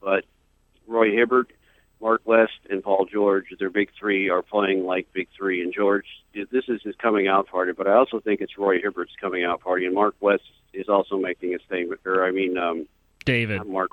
but 0.00 0.24
Roy 0.86 1.12
Hibbert, 1.12 1.52
Mark 2.00 2.22
West, 2.24 2.58
and 2.68 2.82
Paul 2.82 3.06
George, 3.06 3.46
their 3.58 3.70
big 3.70 3.90
three, 3.98 4.28
are 4.30 4.42
playing 4.42 4.84
like 4.84 5.12
big 5.12 5.28
three. 5.36 5.62
And 5.62 5.72
George, 5.72 6.06
this 6.34 6.64
is 6.68 6.82
his 6.82 6.94
coming 6.96 7.28
out 7.28 7.48
party, 7.48 7.72
but 7.72 7.86
I 7.86 7.92
also 7.94 8.20
think 8.20 8.40
it's 8.40 8.58
Roy 8.58 8.80
Hibbert's 8.80 9.14
coming 9.20 9.44
out 9.44 9.60
party, 9.60 9.86
and 9.86 9.94
Mark 9.94 10.16
West 10.20 10.42
is 10.72 10.88
also 10.88 11.16
making 11.16 11.54
a 11.54 11.58
statement. 11.60 12.00
Or 12.04 12.24
I 12.24 12.30
mean, 12.30 12.58
um, 12.58 12.86
David. 13.24 13.64
Mark 13.66 13.92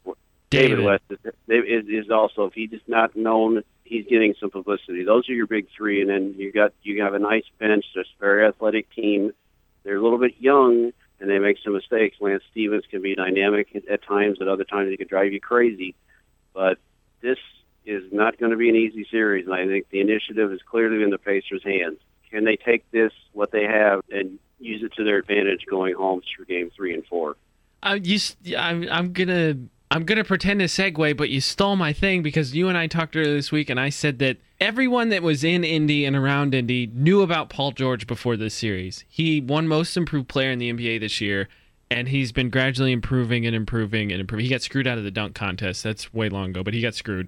David. 0.52 0.78
David 0.78 0.86
West 0.86 1.04
is, 1.10 1.20
is, 1.48 2.06
is 2.06 2.12
also 2.12 2.46
if 2.46 2.54
he's 2.54 2.70
not 2.88 3.16
known, 3.16 3.64
he's 3.84 4.06
getting 4.06 4.36
some 4.40 4.52
publicity. 4.52 5.04
Those 5.04 5.28
are 5.30 5.34
your 5.34 5.48
big 5.48 5.68
three, 5.76 6.02
and 6.02 6.10
then 6.10 6.36
you 6.38 6.52
got 6.52 6.74
you 6.84 7.02
have 7.02 7.14
a 7.14 7.20
nice 7.20 7.46
bench, 7.60 7.86
just 7.94 8.10
very 8.20 8.46
athletic 8.46 8.90
team. 8.94 9.32
They're 9.84 9.98
a 9.98 10.02
little 10.04 10.20
bit 10.20 10.36
young, 10.40 10.92
and 11.20 11.30
they 11.30 11.40
make 11.40 11.58
some 11.64 11.74
mistakes. 11.74 12.18
Lance 12.20 12.44
Stevens 12.52 12.84
can 12.90 13.02
be 13.02 13.16
dynamic 13.16 13.68
at 13.90 14.04
times, 14.04 14.38
at 14.42 14.48
other 14.48 14.64
times 14.64 14.90
he 14.92 14.98
can 14.98 15.08
drive 15.08 15.34
you 15.34 15.40
crazy. 15.40 15.96
But 16.54 16.78
this 17.22 17.40
is 17.86 18.04
not 18.12 18.38
going 18.38 18.52
to 18.52 18.58
be 18.58 18.70
an 18.70 18.76
easy 18.76 19.08
series, 19.10 19.46
and 19.46 19.56
I 19.56 19.66
think 19.66 19.90
the 19.90 20.02
initiative 20.02 20.52
is 20.52 20.62
clearly 20.62 21.02
in 21.02 21.10
the 21.10 21.18
Pacers' 21.18 21.64
hands. 21.64 21.98
Can 22.30 22.46
they 22.46 22.56
take 22.56 22.90
this, 22.92 23.12
what 23.34 23.52
they 23.52 23.64
have, 23.64 24.02
and 24.12 24.38
use 24.60 24.84
it 24.84 24.94
to 24.94 25.04
their 25.04 25.18
advantage 25.18 25.66
going 25.70 25.96
home 25.96 26.22
through 26.36 26.46
Game 26.46 26.70
Three 26.76 26.94
and 26.94 27.06
Four? 27.08 27.36
Uh, 27.82 27.98
you, 28.02 28.16
s- 28.16 28.36
I'm, 28.56 28.88
I'm 28.92 29.12
gonna, 29.12 29.56
I'm 29.91 30.06
gonna 30.06 30.23
pretend 30.23 30.62
to 30.62 30.67
segue, 30.67 31.17
but 31.17 31.30
you 31.30 31.41
stole 31.41 31.75
my 31.75 31.91
thing 31.91 32.21
because 32.21 32.56
you 32.56 32.69
and 32.69 32.77
I 32.77 32.88
talked 32.88 33.13
earlier 33.17 33.34
this 33.34 33.51
week, 33.51 33.69
and 33.69 33.77
I 33.77 33.89
said 33.89 34.19
that 34.19 34.38
everyone 34.62 35.10
that 35.10 35.21
was 35.21 35.43
in 35.43 35.65
Indy 35.65 36.06
and 36.06 36.15
around 36.15 36.56
Indy 36.56 36.88
knew 36.93 37.21
about 37.21 37.49
Paul 37.49 37.73
George 37.73 38.08
before 38.08 38.38
this 38.38 38.54
series. 38.54 39.04
He 39.10 39.41
won 39.41 39.67
Most 39.67 39.97
Improved 39.97 40.30
Player 40.30 40.49
in 40.49 40.60
the 40.60 40.71
NBA 40.71 41.01
this 41.01 41.19
year, 41.19 41.49
and 41.89 42.08
he's 42.08 42.32
been 42.32 42.49
gradually 42.49 42.93
improving 42.93 43.45
and 43.45 43.54
improving 43.54 44.13
and 44.13 44.21
improving. 44.21 44.45
He 44.45 44.49
got 44.49 44.62
screwed 44.62 44.88
out 44.88 44.97
of 44.97 45.04
the 45.04 45.12
dunk 45.12 45.36
contest. 45.36 45.84
That's 45.84 46.13
way 46.13 46.30
long 46.30 46.51
ago, 46.51 46.63
but 46.63 46.73
he 46.73 46.80
got 46.80 46.95
screwed. 46.95 47.27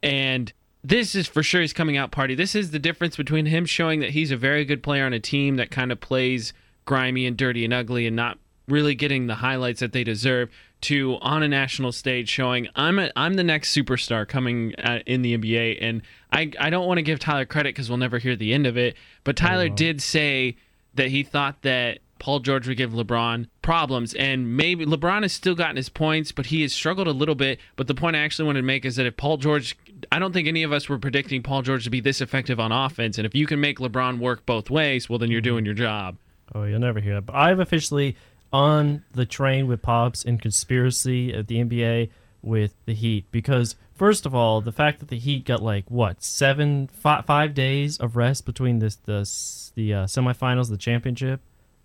And 0.00 0.52
this 0.84 1.16
is 1.16 1.26
for 1.26 1.42
sure 1.42 1.62
his 1.62 1.72
coming 1.72 1.96
out 1.96 2.12
party. 2.12 2.36
This 2.36 2.54
is 2.54 2.70
the 2.70 2.78
difference 2.78 3.16
between 3.16 3.46
him 3.46 3.66
showing 3.66 3.98
that 3.98 4.10
he's 4.10 4.30
a 4.30 4.36
very 4.36 4.64
good 4.64 4.84
player 4.84 5.04
on 5.04 5.14
a 5.14 5.18
team 5.18 5.56
that 5.56 5.72
kind 5.72 5.90
of 5.90 6.00
plays 6.00 6.52
grimy 6.84 7.26
and 7.26 7.36
dirty 7.36 7.64
and 7.64 7.74
ugly 7.74 8.06
and 8.06 8.14
not 8.14 8.38
really 8.68 8.94
getting 8.94 9.26
the 9.26 9.36
highlights 9.36 9.80
that 9.80 9.92
they 9.92 10.04
deserve 10.04 10.48
to 10.84 11.18
on 11.20 11.42
a 11.42 11.48
national 11.48 11.92
stage 11.92 12.28
showing 12.28 12.68
I'm 12.76 12.98
a, 12.98 13.10
I'm 13.16 13.34
the 13.34 13.44
next 13.44 13.74
superstar 13.74 14.28
coming 14.28 14.74
uh, 14.76 15.00
in 15.06 15.22
the 15.22 15.36
NBA 15.36 15.78
and 15.80 16.02
I 16.32 16.50
I 16.60 16.70
don't 16.70 16.86
want 16.86 16.98
to 16.98 17.02
give 17.02 17.18
Tyler 17.18 17.46
credit 17.46 17.74
cuz 17.74 17.88
we'll 17.88 17.98
never 17.98 18.18
hear 18.18 18.36
the 18.36 18.52
end 18.52 18.66
of 18.66 18.76
it 18.76 18.96
but 19.24 19.36
Tyler 19.36 19.68
wow. 19.68 19.74
did 19.74 20.02
say 20.02 20.56
that 20.94 21.08
he 21.08 21.22
thought 21.22 21.62
that 21.62 21.98
Paul 22.18 22.40
George 22.40 22.68
would 22.68 22.76
give 22.76 22.92
LeBron 22.92 23.48
problems 23.62 24.14
and 24.14 24.56
maybe 24.56 24.86
LeBron 24.86 25.22
has 25.22 25.32
still 25.32 25.54
gotten 25.54 25.76
his 25.76 25.88
points 25.88 26.32
but 26.32 26.46
he 26.46 26.62
has 26.62 26.72
struggled 26.72 27.08
a 27.08 27.12
little 27.12 27.34
bit 27.34 27.58
but 27.76 27.86
the 27.86 27.94
point 27.94 28.16
I 28.16 28.20
actually 28.20 28.46
wanted 28.46 28.60
to 28.60 28.66
make 28.66 28.84
is 28.84 28.96
that 28.96 29.06
if 29.06 29.16
Paul 29.16 29.38
George 29.38 29.76
I 30.12 30.18
don't 30.18 30.32
think 30.32 30.46
any 30.46 30.62
of 30.62 30.72
us 30.72 30.88
were 30.88 30.98
predicting 30.98 31.42
Paul 31.42 31.62
George 31.62 31.84
to 31.84 31.90
be 31.90 32.00
this 32.00 32.20
effective 32.20 32.60
on 32.60 32.72
offense 32.72 33.16
and 33.16 33.26
if 33.26 33.34
you 33.34 33.46
can 33.46 33.60
make 33.60 33.78
LeBron 33.78 34.18
work 34.18 34.44
both 34.44 34.68
ways 34.68 35.08
well 35.08 35.18
then 35.18 35.30
you're 35.30 35.40
doing 35.40 35.64
your 35.64 35.74
job 35.74 36.18
Oh, 36.54 36.64
you'll 36.64 36.80
never 36.80 37.00
hear 37.00 37.14
that. 37.14 37.26
But 37.26 37.36
I've 37.36 37.60
officially 37.60 38.16
on 38.54 39.02
the 39.10 39.26
train 39.26 39.66
with 39.66 39.82
Pops 39.82 40.24
and 40.24 40.40
conspiracy 40.40 41.32
of 41.32 41.48
the 41.48 41.56
NBA 41.56 42.08
with 42.40 42.72
the 42.86 42.94
Heat 42.94 43.26
because 43.32 43.74
first 43.96 44.26
of 44.26 44.34
all, 44.34 44.60
the 44.60 44.70
fact 44.70 45.00
that 45.00 45.08
the 45.08 45.18
Heat 45.18 45.44
got 45.44 45.60
like 45.60 45.90
what 45.90 46.22
seven, 46.22 46.86
five, 46.86 47.26
five 47.26 47.52
days 47.52 47.98
of 47.98 48.14
rest 48.14 48.46
between 48.46 48.78
this 48.78 48.94
the 48.94 49.28
the 49.74 49.92
uh, 49.92 50.04
semifinals, 50.04 50.70
the 50.70 50.76
championship. 50.76 51.40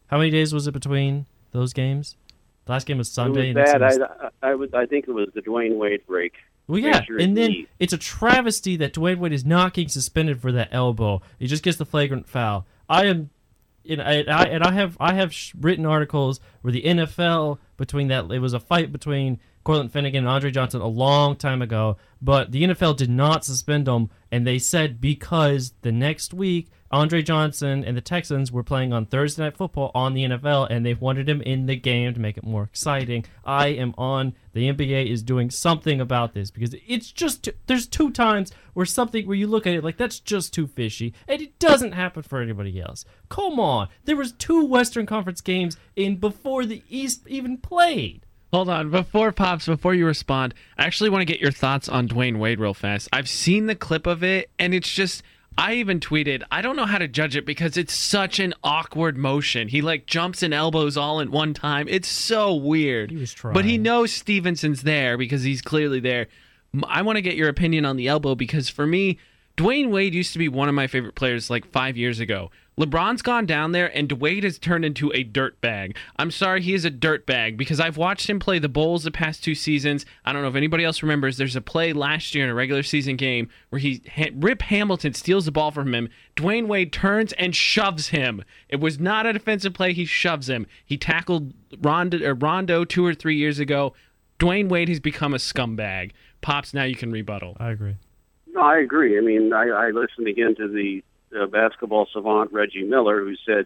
How 0.08 0.20
many 0.20 0.30
days 0.30 0.54
was 0.54 0.68
it 0.68 0.72
between 0.72 1.26
those 1.54 1.74
games? 1.74 2.16
The 2.66 2.74
last 2.74 2.86
game 2.86 3.00
was 3.00 3.10
Sunday. 3.10 3.50
It 3.50 3.56
was 3.56 3.72
bad. 3.72 3.82
Was... 3.82 4.00
I, 4.44 4.50
I, 4.50 4.54
would, 4.54 4.76
I 4.76 4.86
think 4.86 5.08
it 5.08 5.12
was 5.12 5.30
the 5.34 5.42
Dwyane 5.42 5.78
Wade 5.78 6.06
break. 6.06 6.34
Well, 6.68 6.78
yeah, 6.78 7.02
and 7.20 7.36
then 7.36 7.66
it's 7.80 7.94
a 7.94 7.98
travesty 7.98 8.76
that 8.78 8.94
Dwyane 8.94 9.18
Wade 9.18 9.34
is 9.34 9.44
not 9.44 9.74
getting 9.74 9.90
suspended 9.90 10.40
for 10.40 10.52
that 10.52 10.70
elbow. 10.72 11.24
He 11.40 11.48
just 11.48 11.64
gets 11.64 11.78
the 11.78 11.86
flagrant 11.86 12.30
foul. 12.30 12.68
I 12.88 13.06
am 13.06 13.32
and 13.90 14.30
I, 14.30 14.44
and 14.44 14.64
I, 14.64 14.72
have 14.72 14.98
I 15.00 15.14
have 15.14 15.34
written 15.60 15.86
articles 15.86 16.40
where 16.62 16.72
the 16.72 16.84
NFL 16.84 17.58
between 17.78 18.08
that 18.10 18.30
it 18.32 18.40
was 18.40 18.54
a 18.54 18.60
fight 18.60 18.92
between 18.92 19.40
Cortland 19.64 19.92
Finnegan 19.92 20.20
and 20.20 20.28
Andre 20.28 20.52
Johnson 20.52 20.82
a 20.82 20.88
long 20.88 21.36
time 21.36 21.62
ago, 21.62 21.98
but 22.22 22.52
the 22.52 22.64
NFL 22.64 22.98
did 22.98 23.10
not 23.10 23.44
suspend 23.44 23.88
them, 23.88 24.10
and 24.32 24.46
they 24.46 24.60
said 24.60 25.02
because 25.02 25.74
the 25.82 25.92
next 25.92 26.34
week 26.34 26.70
Andre 26.92 27.22
Johnson 27.22 27.84
and 27.84 27.96
the 27.96 28.02
Texans 28.02 28.52
were 28.52 28.64
playing 28.64 28.94
on 28.94 29.06
Thursday 29.06 29.44
Night 29.44 29.58
Football 29.58 29.92
on 29.94 30.14
the 30.14 30.24
NFL, 30.24 30.68
and 30.70 30.86
they 30.86 30.96
wanted 30.96 31.30
him 31.30 31.42
in 31.42 31.68
the 31.68 31.76
game 31.76 32.14
to 32.14 32.20
make 32.20 32.38
it 32.38 32.44
more 32.44 32.64
exciting. 32.64 33.26
I 33.46 33.68
am 33.68 33.94
on. 33.98 34.34
The 34.54 34.72
NBA 34.74 35.08
is 35.08 35.22
doing 35.22 35.52
something 35.52 36.02
about 36.02 36.34
this 36.34 36.50
because 36.50 36.76
it's 36.88 37.12
just 37.12 37.48
there's 37.68 37.88
two 37.88 38.10
times 38.12 38.52
where 38.74 38.86
something 38.86 39.28
where 39.28 39.38
you 39.38 39.46
look 39.48 39.68
at 39.68 39.76
it 39.76 39.84
like 39.84 39.98
that's 39.98 40.20
just 40.20 40.54
too 40.54 40.66
fishy, 40.66 41.14
and 41.28 41.42
it 41.42 41.60
doesn't 41.60 41.92
happen 41.92 42.24
for 42.24 42.42
anybody 42.42 42.82
else. 42.82 43.06
Come 43.30 43.60
on, 43.60 43.90
there 44.06 44.18
was 44.18 44.32
two 44.32 44.66
Western 44.66 45.06
Conference 45.06 45.42
games 45.42 45.78
in 45.96 46.18
before 46.18 46.66
the 46.66 46.84
East 46.90 47.28
even 47.28 47.58
played. 47.58 48.26
Hold 48.52 48.70
on, 48.70 48.90
before 48.90 49.32
pops, 49.32 49.68
before 49.68 49.94
you 49.94 50.08
respond, 50.08 50.56
I 50.76 50.86
actually 50.86 51.12
want 51.12 51.22
to 51.22 51.32
get 51.32 51.40
your 51.40 51.52
thoughts 51.52 51.88
on 51.88 52.08
Dwyane 52.08 52.40
Wade 52.40 52.60
real 52.60 52.74
fast. 52.74 53.08
I've 53.14 53.30
seen 53.30 53.68
the 53.68 53.76
clip 53.76 54.08
of 54.08 54.24
it, 54.24 54.50
and 54.58 54.74
it's 54.74 54.92
just 54.92 55.22
I 55.60 55.74
even 55.74 56.00
tweeted, 56.00 56.44
I 56.50 56.62
don't 56.62 56.78
know 56.78 56.86
how 56.86 57.00
to 57.00 57.08
judge 57.08 57.36
it 57.36 57.46
because 57.46 57.76
it's 57.76 57.94
such 57.94 58.40
an 58.40 58.54
awkward 58.64 59.18
motion. 59.18 59.68
He 59.68 59.82
like 59.82 60.06
jumps 60.06 60.42
and 60.42 60.54
elbows 60.54 60.96
all 60.96 61.20
at 61.20 61.28
one 61.30 61.54
time. 61.54 61.88
It's 61.90 62.08
so 62.08 62.56
weird. 62.56 63.12
He 63.12 63.18
was 63.18 63.34
trying. 63.34 63.56
But 63.56 63.66
he 63.66 63.78
knows 63.78 64.14
Stevenson's 64.14 64.84
there 64.84 65.18
because 65.18 65.44
he's 65.44 65.62
clearly 65.62 66.00
there. 66.00 66.28
I 66.88 67.02
want 67.02 67.18
to 67.18 67.22
get 67.22 67.36
your 67.36 67.50
opinion 67.50 67.84
on 67.84 67.98
the 67.98 68.08
elbow 68.08 68.36
because 68.36 68.70
for 68.70 68.88
me, 68.88 69.20
Dwyane 69.58 69.90
Wade 69.90 70.14
used 70.14 70.32
to 70.32 70.40
be 70.40 70.48
one 70.48 70.70
of 70.70 70.76
my 70.76 70.88
favorite 70.88 71.16
players 71.16 71.50
like 71.50 71.70
five 71.70 71.98
years 71.98 72.22
ago. 72.22 72.52
LeBron's 72.80 73.22
gone 73.22 73.46
down 73.46 73.74
there 73.74 73.96
and 73.96 74.10
Wade 74.14 74.46
has 74.46 74.58
turned 74.58 74.86
into 74.86 75.12
a 75.14 75.24
dirt 75.24 75.60
bag. 75.60 75.98
I'm 76.18 76.32
sorry, 76.32 76.62
he 76.62 76.74
is 76.74 76.86
a 76.86 76.90
dirt 76.90 77.26
bag 77.26 77.58
because 77.58 77.80
I've 77.80 77.98
watched 77.98 78.30
him 78.30 78.40
play 78.40 78.58
the 78.58 78.70
Bulls 78.70 79.04
the 79.04 79.12
past 79.12 79.44
two 79.44 79.54
seasons. 79.54 80.06
I 80.24 80.32
don't 80.32 80.42
know 80.42 80.48
if 80.48 80.56
anybody 80.56 80.86
else 80.86 81.04
remembers. 81.04 81.36
There's 81.36 81.58
a 81.58 81.62
play 81.62 81.92
last 81.92 82.34
year 82.34 82.46
in 82.46 82.50
a 82.50 82.56
regular 82.56 82.82
season 82.82 83.18
game 83.18 83.50
where 83.70 83.80
he 83.80 84.02
Rip 84.34 84.62
Hamilton 84.62 85.14
steals 85.14 85.44
the 85.44 85.52
ball 85.52 85.72
from 85.72 85.94
him. 85.94 86.08
Dwyane 86.38 86.68
Wade 86.68 86.94
turns 86.94 87.34
and 87.34 87.54
shoves 87.54 88.10
him. 88.10 88.44
It 88.70 88.80
was 88.80 88.98
not 88.98 89.26
a 89.26 89.34
defensive 89.34 89.74
play. 89.74 89.92
He 89.92 90.06
shoves 90.06 90.50
him. 90.50 90.66
He 90.86 90.98
tackled 90.98 91.54
Rondo, 91.82 92.34
Rondo 92.34 92.86
two 92.86 93.06
or 93.06 93.14
three 93.14 93.36
years 93.36 93.60
ago. 93.60 93.94
Dwyane 94.40 94.70
Wade 94.70 94.88
has 94.88 95.02
become 95.02 95.34
a 95.34 95.38
scumbag. 95.38 96.12
Pops, 96.40 96.74
now 96.74 96.86
you 96.86 96.96
can 96.96 97.12
rebuttal. 97.12 97.58
I 97.60 97.72
agree. 97.72 97.98
No, 98.48 98.62
I 98.62 98.78
agree. 98.80 99.18
I 99.18 99.22
mean, 99.22 99.52
I, 99.52 99.68
I 99.68 99.90
listened 99.90 100.28
again 100.28 100.56
to 100.56 100.70
the 100.70 101.04
uh, 101.38 101.46
basketball 101.48 102.08
savant 102.12 102.52
Reggie 102.52 102.84
Miller, 102.84 103.22
who 103.22 103.36
said, 103.46 103.66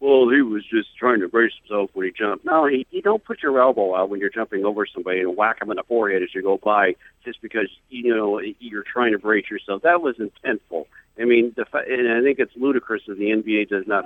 "Well, 0.00 0.28
he 0.28 0.42
was 0.42 0.64
just 0.64 0.96
trying 0.96 1.20
to 1.20 1.28
brace 1.28 1.52
himself 1.60 1.90
when 1.94 2.06
he 2.06 2.12
jumped." 2.12 2.44
No, 2.44 2.66
he, 2.66 2.86
you 2.90 3.02
don't 3.02 3.24
put 3.24 3.42
your 3.42 3.60
elbow 3.60 3.94
out 3.94 4.10
when 4.10 4.20
you're 4.20 4.30
jumping 4.30 4.64
over 4.64 4.86
somebody 4.86 5.20
and 5.20 5.36
whack 5.36 5.60
him 5.60 5.70
in 5.70 5.76
the 5.76 5.82
forehead 5.84 6.22
as 6.22 6.34
you 6.34 6.42
go 6.42 6.58
by, 6.58 6.96
just 7.24 7.40
because 7.42 7.68
you 7.88 8.14
know 8.14 8.40
you're 8.58 8.84
trying 8.84 9.12
to 9.12 9.18
brace 9.18 9.50
yourself. 9.50 9.82
That 9.82 10.02
was 10.02 10.16
intentful. 10.16 10.86
I 11.18 11.24
mean, 11.24 11.54
the, 11.56 11.64
and 11.72 12.12
I 12.12 12.22
think 12.22 12.38
it's 12.38 12.56
ludicrous 12.56 13.02
that 13.06 13.18
the 13.18 13.30
NBA 13.30 13.68
does 13.68 13.86
not. 13.86 14.04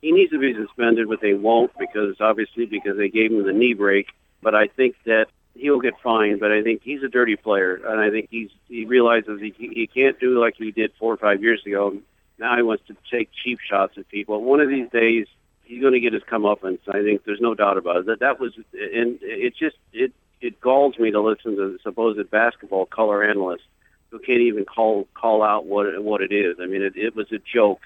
He 0.00 0.12
needs 0.12 0.30
to 0.30 0.38
be 0.38 0.54
suspended, 0.54 1.08
but 1.08 1.20
they 1.20 1.34
won't 1.34 1.72
because 1.78 2.16
obviously 2.20 2.66
because 2.66 2.96
they 2.96 3.08
gave 3.08 3.32
him 3.32 3.44
the 3.44 3.52
knee 3.52 3.74
break. 3.74 4.08
But 4.42 4.54
I 4.54 4.68
think 4.68 4.94
that 5.06 5.26
he'll 5.58 5.80
get 5.80 5.94
fined, 6.02 6.40
but 6.40 6.52
I 6.52 6.62
think 6.62 6.82
he's 6.82 7.02
a 7.02 7.08
dirty 7.08 7.36
player, 7.36 7.74
and 7.74 8.00
I 8.00 8.10
think 8.10 8.28
he's 8.30 8.50
he 8.68 8.84
realizes 8.84 9.40
he 9.40 9.54
he 9.58 9.86
can't 9.86 10.18
do 10.20 10.40
like 10.40 10.54
he 10.56 10.70
did 10.70 10.92
four 10.98 11.12
or 11.12 11.16
five 11.16 11.42
years 11.42 11.62
ago. 11.66 11.96
Now 12.38 12.56
he 12.56 12.62
wants 12.62 12.84
to 12.88 12.96
take 13.10 13.30
cheap 13.44 13.58
shots 13.60 13.94
at 13.96 14.08
people. 14.08 14.42
One 14.42 14.60
of 14.60 14.68
these 14.68 14.90
days, 14.90 15.26
he's 15.64 15.80
going 15.80 15.94
to 15.94 16.00
get 16.00 16.12
his 16.12 16.22
comeuppance. 16.22 16.80
I 16.88 17.02
think 17.02 17.24
there's 17.24 17.40
no 17.40 17.54
doubt 17.54 17.78
about 17.78 17.96
it. 17.96 18.06
That 18.06 18.20
that 18.20 18.40
was, 18.40 18.54
and 18.56 19.18
it 19.22 19.54
just 19.56 19.76
it 19.92 20.12
it 20.40 20.60
galls 20.60 20.98
me 20.98 21.10
to 21.10 21.20
listen 21.20 21.56
to 21.56 21.72
the 21.72 21.78
supposed 21.82 22.30
basketball 22.30 22.86
color 22.86 23.24
analyst 23.24 23.64
who 24.10 24.18
can't 24.18 24.40
even 24.40 24.64
call 24.64 25.08
call 25.14 25.42
out 25.42 25.66
what 25.66 25.86
it, 25.86 26.02
what 26.02 26.20
it 26.20 26.32
is. 26.32 26.56
I 26.60 26.66
mean, 26.66 26.82
it, 26.82 26.96
it 26.96 27.16
was 27.16 27.30
a 27.32 27.38
joke, 27.38 27.80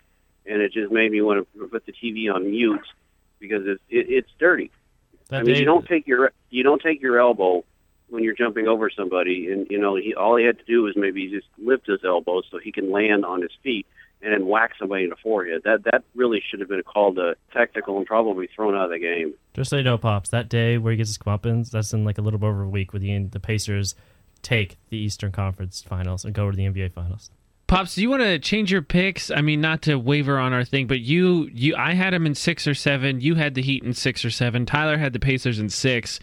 and 0.47 0.61
it 0.61 0.73
just 0.73 0.93
made 0.93 1.13
me 1.13 1.21
want 1.23 1.47
to 1.55 1.67
put 1.69 1.87
the 1.87 1.93
TV 1.93 2.33
on 2.33 2.51
mute 2.51 2.87
because 3.39 3.67
it, 3.67 3.81
it 3.89 4.07
it's 4.09 4.31
dirty. 4.39 4.71
That 5.29 5.41
I 5.41 5.43
mean, 5.45 5.57
you 5.57 5.65
don't 5.65 5.87
take 5.87 6.07
your 6.07 6.33
you 6.51 6.63
don't 6.63 6.83
take 6.83 7.01
your 7.01 7.21
elbow 7.21 7.65
when 8.09 8.25
you're 8.25 8.35
jumping 8.35 8.67
over 8.67 8.91
somebody, 8.91 9.51
and 9.53 9.69
you 9.71 9.79
know 9.79 9.95
he 9.95 10.15
all 10.15 10.37
he 10.37 10.45
had 10.45 10.59
to 10.59 10.65
do 10.65 10.83
was 10.83 10.97
maybe 10.97 11.29
just 11.29 11.47
lift 11.57 11.87
his 11.87 12.01
elbow 12.05 12.43
so 12.51 12.59
he 12.59 12.73
can 12.73 12.91
land 12.91 13.25
on 13.25 13.43
his 13.43 13.53
feet 13.63 13.87
and 14.23 14.33
then 14.33 14.47
whack 14.47 14.73
somebody 14.79 15.05
in 15.05 15.11
the 15.11 15.17
forehead. 15.17 15.63
That 15.65 15.85
that 15.85 16.05
really 16.15 16.43
should 16.51 16.61
have 16.61 16.69
been 16.69 16.83
called 16.83 17.19
a 17.19 17.35
technical 17.53 17.97
and 17.99 18.07
probably 18.07 18.49
thrown 18.55 18.75
out 18.75 18.87
of 18.87 18.91
the 18.91 18.99
game. 18.99 19.35
Just 19.55 19.71
so 19.71 19.77
you 19.77 19.83
know, 19.83 19.99
pops, 19.99 20.31
that 20.31 20.49
day 20.49 20.79
where 20.79 20.93
he 20.93 20.97
gets 20.97 21.11
his 21.11 21.19
comeuppance, 21.19 21.71
that's 21.71 21.93
in 21.93 22.05
like 22.05 22.19
a 22.19 22.23
little 22.23 22.39
bit 22.39 22.47
over 22.47 22.63
a 22.63 22.69
week 22.69 22.93
where 22.93 23.01
the 23.01 23.19
the 23.25 23.41
Pacers 23.41 23.95
take 24.43 24.79
the 24.89 24.97
Eastern 24.97 25.33
Conference 25.33 25.83
Finals 25.83 26.25
and 26.25 26.35
go 26.35 26.51
to 26.51 26.57
the 26.57 26.65
NBA 26.65 26.93
Finals. 26.93 27.31
Pops, 27.67 27.95
do 27.95 28.03
you 28.03 28.11
want 28.11 28.23
to 28.23 28.39
change 28.41 28.73
your 28.73 28.83
picks? 28.83 29.31
I 29.31 29.43
mean, 29.43 29.61
not 29.61 29.83
to 29.83 29.95
waver 29.95 30.39
on 30.39 30.53
our 30.53 30.65
thing, 30.65 30.89
but 30.89 30.99
you, 30.99 31.49
you, 31.53 31.77
I 31.77 31.93
had 31.93 32.13
him 32.13 32.27
in 32.27 32.35
six 32.35 32.67
or 32.67 32.75
seven. 32.75 33.21
You 33.21 33.37
had 33.37 33.55
the 33.55 33.63
Heat 33.63 33.85
in 33.85 33.93
six 33.95 34.25
or 34.25 34.31
seven. 34.31 34.67
Tyler 34.67 34.99
had 34.99 35.13
the 35.13 35.21
Pacers 35.21 35.61
in 35.61 35.69
six. 35.69 36.19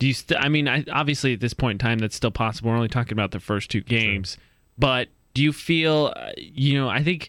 Do 0.00 0.08
you? 0.08 0.12
St- 0.12 0.40
I 0.40 0.48
mean, 0.48 0.66
I, 0.66 0.84
obviously 0.90 1.34
at 1.34 1.40
this 1.40 1.54
point 1.54 1.80
in 1.80 1.86
time, 1.86 1.98
that's 1.98 2.16
still 2.16 2.32
possible. 2.32 2.70
We're 2.70 2.76
only 2.76 2.88
talking 2.88 3.12
about 3.12 3.30
the 3.30 3.38
first 3.38 3.70
two 3.70 3.80
games, 3.80 4.30
sure. 4.32 4.42
but 4.76 5.08
do 5.34 5.42
you 5.44 5.52
feel, 5.52 6.12
uh, 6.16 6.32
you 6.36 6.76
know, 6.76 6.88
I 6.88 7.04
think 7.04 7.28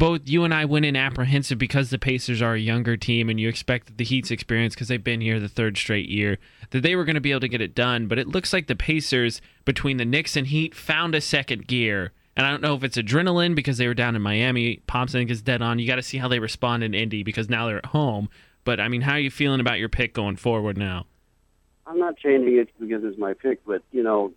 both 0.00 0.22
you 0.24 0.44
and 0.44 0.54
I 0.54 0.64
went 0.64 0.86
in 0.86 0.96
apprehensive 0.96 1.58
because 1.58 1.90
the 1.90 1.98
Pacers 1.98 2.40
are 2.40 2.54
a 2.54 2.58
younger 2.58 2.96
team 2.96 3.28
and 3.28 3.38
you 3.38 3.50
expect 3.50 3.86
that 3.86 3.98
the 3.98 4.04
Heat's 4.04 4.30
experience 4.30 4.74
because 4.74 4.88
they've 4.88 5.04
been 5.04 5.20
here 5.20 5.38
the 5.38 5.46
third 5.46 5.76
straight 5.76 6.08
year 6.08 6.38
that 6.70 6.80
they 6.80 6.96
were 6.96 7.04
going 7.04 7.16
to 7.16 7.20
be 7.20 7.32
able 7.32 7.42
to 7.42 7.48
get 7.48 7.60
it 7.60 7.74
done. 7.74 8.08
But 8.08 8.18
it 8.18 8.26
looks 8.26 8.54
like 8.54 8.66
the 8.66 8.74
Pacers 8.74 9.42
between 9.66 9.98
the 9.98 10.06
Knicks 10.06 10.36
and 10.36 10.46
Heat 10.46 10.74
found 10.74 11.14
a 11.14 11.20
second 11.20 11.66
gear. 11.66 12.12
And 12.34 12.46
I 12.46 12.50
don't 12.50 12.62
know 12.62 12.74
if 12.74 12.82
it's 12.82 12.96
adrenaline 12.96 13.54
because 13.54 13.76
they 13.76 13.86
were 13.86 13.92
down 13.92 14.16
in 14.16 14.22
Miami. 14.22 14.80
Pops 14.86 15.14
I 15.14 15.18
think 15.18 15.30
is 15.30 15.42
dead 15.42 15.60
on. 15.60 15.78
You 15.78 15.86
got 15.86 15.96
to 15.96 16.02
see 16.02 16.16
how 16.16 16.28
they 16.28 16.38
respond 16.38 16.82
in 16.82 16.94
Indy 16.94 17.22
because 17.22 17.50
now 17.50 17.66
they're 17.66 17.76
at 17.76 17.86
home. 17.86 18.30
But 18.64 18.80
I 18.80 18.88
mean, 18.88 19.02
how 19.02 19.12
are 19.12 19.20
you 19.20 19.30
feeling 19.30 19.60
about 19.60 19.78
your 19.78 19.90
pick 19.90 20.14
going 20.14 20.36
forward 20.36 20.78
now? 20.78 21.04
I'm 21.86 21.98
not 21.98 22.16
changing 22.16 22.56
it 22.56 22.70
because 22.80 23.04
it's 23.04 23.18
my 23.18 23.34
pick, 23.34 23.66
but 23.66 23.82
you 23.92 24.02
know, 24.02 24.32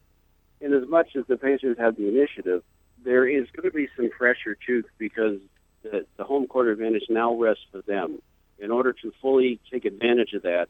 in 0.59 0.73
as 0.73 0.89
much 0.89 1.15
as 1.15 1.23
the 1.27 1.37
Pacers 1.37 1.77
have 1.79 1.95
the 1.95 2.09
initiative, 2.09 2.63
there 3.03 3.27
is 3.27 3.47
going 3.55 3.69
to 3.69 3.75
be 3.75 3.87
some 3.95 4.09
pressure 4.09 4.57
too 4.65 4.83
because 4.97 5.39
the, 5.83 6.05
the 6.17 6.23
home 6.23 6.47
court 6.47 6.67
advantage 6.67 7.03
now 7.09 7.33
rests 7.35 7.65
for 7.71 7.81
them. 7.81 8.21
In 8.59 8.71
order 8.71 8.93
to 8.93 9.11
fully 9.21 9.59
take 9.71 9.85
advantage 9.85 10.33
of 10.33 10.43
that, 10.43 10.67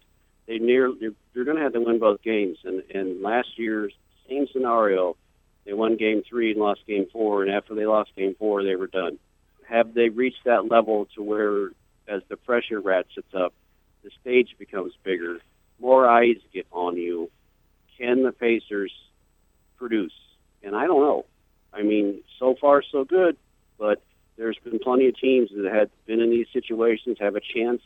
they 0.47 0.57
near 0.57 0.91
they're, 0.99 1.11
they're 1.33 1.43
going 1.43 1.57
to 1.57 1.63
have 1.63 1.73
to 1.73 1.79
win 1.81 1.99
both 1.99 2.21
games. 2.21 2.57
And, 2.63 2.83
and 2.93 3.21
last 3.21 3.49
year's 3.57 3.93
same 4.27 4.47
scenario, 4.51 5.15
they 5.65 5.73
won 5.73 5.97
game 5.97 6.23
three 6.27 6.51
and 6.51 6.59
lost 6.59 6.81
game 6.87 7.07
four, 7.11 7.43
and 7.43 7.51
after 7.51 7.75
they 7.75 7.85
lost 7.85 8.15
game 8.15 8.35
four, 8.37 8.63
they 8.63 8.75
were 8.75 8.87
done. 8.87 9.19
Have 9.69 9.93
they 9.93 10.09
reached 10.09 10.43
that 10.45 10.69
level 10.69 11.07
to 11.15 11.23
where, 11.23 11.67
as 12.07 12.21
the 12.29 12.37
pressure 12.37 12.81
ratchets 12.81 13.33
up, 13.33 13.53
the 14.03 14.11
stage 14.21 14.55
becomes 14.59 14.93
bigger, 15.03 15.39
more 15.79 16.07
eyes 16.07 16.37
get 16.53 16.67
on 16.71 16.97
you? 16.97 17.29
Can 17.97 18.23
the 18.23 18.31
Pacers 18.31 18.91
produce? 19.77 20.13
And 20.63 20.75
I 20.75 20.87
don't 20.87 21.01
know. 21.01 21.25
I 21.75 21.81
mean, 21.81 22.21
so 22.39 22.55
far 22.59 22.83
so 22.91 23.03
good, 23.03 23.37
but 23.77 24.01
there's 24.37 24.57
been 24.63 24.79
plenty 24.79 25.07
of 25.07 25.17
teams 25.17 25.49
that 25.55 25.71
had 25.71 25.89
been 26.05 26.19
in 26.19 26.29
these 26.29 26.47
situations, 26.53 27.17
have 27.19 27.35
a 27.35 27.41
chance 27.41 27.81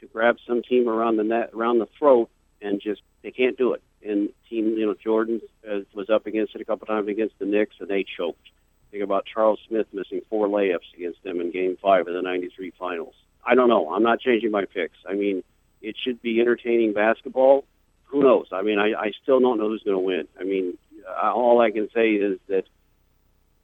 to 0.00 0.06
grab 0.06 0.36
some 0.46 0.62
team 0.62 0.88
around 0.88 1.16
the 1.16 1.24
net, 1.24 1.50
around 1.54 1.78
the 1.78 1.88
throat, 1.98 2.28
and 2.60 2.80
just 2.80 3.02
they 3.22 3.30
can't 3.30 3.56
do 3.56 3.72
it. 3.72 3.82
And 4.04 4.30
team, 4.48 4.76
you 4.76 4.86
know, 4.86 4.94
Jordan 4.94 5.40
uh, 5.68 5.80
was 5.94 6.10
up 6.10 6.26
against 6.26 6.54
it 6.54 6.60
a 6.60 6.64
couple 6.64 6.86
times 6.86 7.08
against 7.08 7.38
the 7.38 7.46
Knicks, 7.46 7.76
and 7.80 7.88
they 7.88 8.04
choked. 8.16 8.50
Think 8.90 9.04
about 9.04 9.24
Charles 9.32 9.60
Smith 9.68 9.86
missing 9.92 10.20
four 10.28 10.48
layups 10.48 10.92
against 10.94 11.22
them 11.22 11.40
in 11.40 11.50
Game 11.50 11.78
Five 11.80 12.08
of 12.08 12.14
the 12.14 12.22
'93 12.22 12.72
Finals. 12.78 13.14
I 13.44 13.54
don't 13.54 13.68
know. 13.68 13.90
I'm 13.92 14.02
not 14.02 14.20
changing 14.20 14.50
my 14.50 14.64
picks. 14.66 14.98
I 15.08 15.14
mean, 15.14 15.42
it 15.80 15.96
should 16.02 16.20
be 16.20 16.40
entertaining 16.40 16.92
basketball. 16.92 17.64
Who 18.06 18.22
knows? 18.22 18.46
I 18.52 18.62
mean, 18.62 18.78
I, 18.78 18.92
I 18.92 19.12
still 19.22 19.40
don't 19.40 19.58
know 19.58 19.68
who's 19.68 19.82
going 19.82 19.96
to 19.96 20.02
win. 20.02 20.28
I 20.38 20.44
mean, 20.44 20.76
uh, 21.08 21.32
all 21.32 21.60
I 21.60 21.70
can 21.70 21.88
say 21.94 22.10
is 22.10 22.38
that 22.48 22.64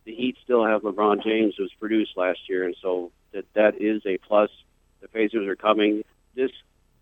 the 0.09 0.15
Heat 0.15 0.39
still 0.43 0.65
have 0.65 0.81
LeBron 0.83 1.23
James, 1.23 1.55
who 1.59 1.65
was 1.65 1.73
produced 1.79 2.17
last 2.17 2.39
year, 2.49 2.65
and 2.65 2.75
so 2.81 3.13
that 3.33 3.45
that 3.53 3.75
is 3.79 4.01
a 4.07 4.17
plus. 4.17 4.49
The 5.03 5.09
Pacers 5.09 5.47
are 5.47 5.55
coming. 5.55 6.03
This, 6.35 6.51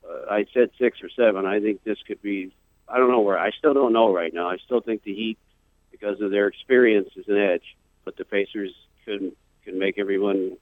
uh, 0.05 0.29
I 0.29 0.45
said 0.53 0.71
six 0.77 0.99
or 1.05 1.09
seven. 1.11 1.47
I 1.47 1.61
think 1.61 1.85
this 1.85 1.99
could 2.05 2.21
be. 2.21 2.53
I 2.89 2.99
don't 2.99 3.13
know 3.13 3.21
where. 3.21 3.39
I 3.39 3.53
still 3.53 3.75
don't 3.75 3.93
know 3.93 4.13
right 4.13 4.35
now. 4.35 4.51
I 4.51 4.57
still 4.57 4.81
think 4.81 5.05
the 5.05 5.15
Heat, 5.15 5.39
because 5.93 6.21
of 6.21 6.33
their 6.33 6.49
experience, 6.49 7.11
is 7.15 7.29
an 7.29 7.39
edge. 7.39 7.77
But 8.05 8.17
the 8.17 8.25
Pacers 8.25 8.75
could 9.05 9.37
can 9.65 9.79
make 9.79 9.99
everyone 9.99 10.57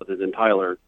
other 0.00 0.14
than 0.14 0.30
Tyler 0.30 0.78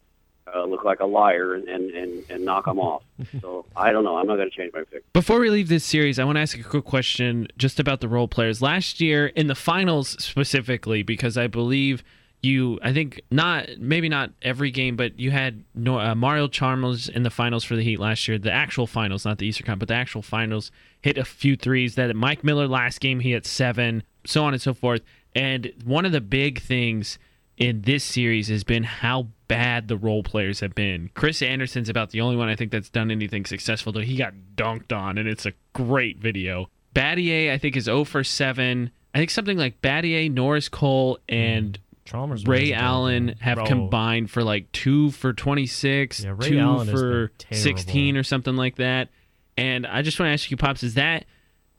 uh, 0.53 0.63
look 0.65 0.83
like 0.83 0.99
a 0.99 1.05
liar 1.05 1.55
and, 1.55 1.67
and, 1.67 2.23
and, 2.29 2.45
knock 2.45 2.65
them 2.65 2.79
off. 2.79 3.03
So 3.41 3.65
I 3.75 3.91
don't 3.91 4.03
know. 4.03 4.17
I'm 4.17 4.27
not 4.27 4.35
going 4.35 4.49
to 4.49 4.55
change 4.55 4.71
my 4.73 4.83
pick. 4.83 5.11
Before 5.13 5.39
we 5.39 5.49
leave 5.49 5.67
this 5.67 5.83
series, 5.83 6.19
I 6.19 6.23
want 6.23 6.35
to 6.37 6.41
ask 6.41 6.57
a 6.57 6.63
quick 6.63 6.85
question 6.85 7.47
just 7.57 7.79
about 7.79 8.01
the 8.01 8.07
role 8.07 8.27
players. 8.27 8.61
Last 8.61 9.01
year, 9.01 9.27
in 9.27 9.47
the 9.47 9.55
finals 9.55 10.09
specifically, 10.23 11.03
because 11.03 11.37
I 11.37 11.47
believe 11.47 12.03
you, 12.41 12.79
I 12.83 12.93
think 12.93 13.21
not, 13.31 13.67
maybe 13.79 14.07
not 14.07 14.31
every 14.41 14.71
game, 14.71 14.95
but 14.95 15.19
you 15.19 15.31
had 15.31 15.63
uh, 15.75 16.15
Mario 16.15 16.47
Chalmers 16.47 17.09
in 17.09 17.23
the 17.23 17.29
finals 17.29 17.63
for 17.63 17.75
the 17.75 17.83
Heat 17.83 17.99
last 17.99 18.27
year, 18.27 18.37
the 18.37 18.51
actual 18.51 18.87
finals, 18.87 19.25
not 19.25 19.39
the 19.39 19.47
Easter 19.47 19.63
Cup, 19.63 19.79
but 19.79 19.87
the 19.87 19.95
actual 19.95 20.21
finals, 20.21 20.71
hit 21.01 21.17
a 21.17 21.25
few 21.25 21.55
threes. 21.55 21.95
That 21.95 22.15
Mike 22.15 22.43
Miller 22.43 22.67
last 22.67 22.99
game, 22.99 23.19
he 23.19 23.31
hit 23.31 23.45
seven, 23.45 24.03
so 24.25 24.43
on 24.43 24.53
and 24.53 24.61
so 24.61 24.73
forth. 24.73 25.01
And 25.33 25.73
one 25.83 26.05
of 26.05 26.11
the 26.11 26.21
big 26.21 26.61
things 26.61 27.17
in 27.57 27.81
this 27.81 28.03
series 28.03 28.47
has 28.49 28.63
been 28.63 28.83
how 28.83 29.27
bad 29.47 29.87
the 29.87 29.97
role 29.97 30.23
players 30.23 30.59
have 30.59 30.75
been. 30.75 31.09
Chris 31.13 31.41
Andersen's 31.41 31.89
about 31.89 32.09
the 32.09 32.21
only 32.21 32.35
one 32.35 32.49
I 32.49 32.55
think 32.55 32.71
that's 32.71 32.89
done 32.89 33.11
anything 33.11 33.45
successful, 33.45 33.91
though 33.93 34.01
he 34.01 34.17
got 34.17 34.33
dunked 34.55 34.91
on, 34.95 35.17
and 35.17 35.27
it's 35.27 35.45
a 35.45 35.53
great 35.73 36.17
video. 36.17 36.69
Battier, 36.93 37.51
I 37.51 37.57
think, 37.57 37.75
is 37.75 37.85
0 37.85 38.03
for 38.05 38.23
7. 38.23 38.91
I 39.13 39.17
think 39.17 39.29
something 39.29 39.57
like 39.57 39.81
Battier, 39.81 40.31
Norris 40.31 40.69
Cole, 40.69 41.19
and 41.29 41.79
Chalmers 42.05 42.45
Ray 42.45 42.73
Allen 42.73 43.35
have 43.39 43.55
Bro. 43.55 43.65
combined 43.65 44.29
for 44.29 44.43
like 44.43 44.71
2 44.73 45.11
for 45.11 45.33
26, 45.33 46.23
Yeah, 46.23 46.35
2 46.39 46.59
Allen 46.59 46.87
for 46.87 47.31
16 47.51 48.17
or 48.17 48.23
something 48.23 48.55
like 48.55 48.75
that. 48.75 49.09
And 49.57 49.87
I 49.87 50.01
just 50.01 50.19
want 50.19 50.29
to 50.29 50.33
ask 50.33 50.51
you, 50.51 50.57
Pops, 50.57 50.83
is 50.83 50.95
that, 50.95 51.25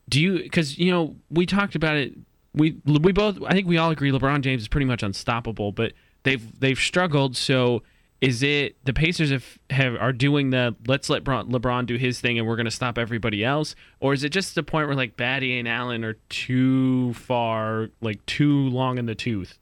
do 0.09 0.21
you, 0.21 0.39
because, 0.39 0.79
you 0.79 0.91
know, 0.91 1.17
we 1.31 1.45
talked 1.47 1.75
about 1.75 1.97
it 1.97 2.15
we 2.57 2.79
we 2.85 3.13
both 3.13 3.39
I 3.47 3.53
think 3.53 3.69
we 3.69 3.79
all 3.79 3.91
agree 3.91 4.11
LeBron 4.11 4.41
James 4.41 4.63
is 4.63 4.69
pretty 4.69 4.87
much 4.87 5.03
unstoppable, 5.03 5.73
but 5.73 5.93
they've 6.25 6.59
they've 6.59 6.79
struggled. 6.79 7.37
So 7.37 7.83
is 8.21 8.43
it 8.43 8.83
the 8.85 8.95
Pacers 8.95 9.31
have, 9.31 9.59
have 9.71 9.95
are 9.97 10.13
doing 10.13 10.51
the 10.51 10.75
let's 10.87 11.11
let 11.11 11.23
LeBron, 11.25 11.87
do 11.87 11.97
his 11.97 12.21
thing 12.21 12.39
and 12.39 12.49
we're 12.49 12.57
going 12.57 12.65
to 12.65 12.71
stop 12.71 12.99
everybody 12.99 13.45
else, 13.45 13.77
or 14.01 14.15
is 14.15 14.25
it 14.25 14.31
just 14.31 14.55
the 14.55 14.63
point 14.63 14.89
where 14.89 14.97
like 14.97 15.17
Battier 15.17 15.59
and 15.59 15.69
Allen 15.69 16.03
are 16.03 16.17
too 16.31 17.13
far, 17.15 17.91
like 18.01 18.25
too 18.27 18.69
long 18.71 18.99
in 18.99 19.07
the 19.07 19.15
tooth? 19.15 19.59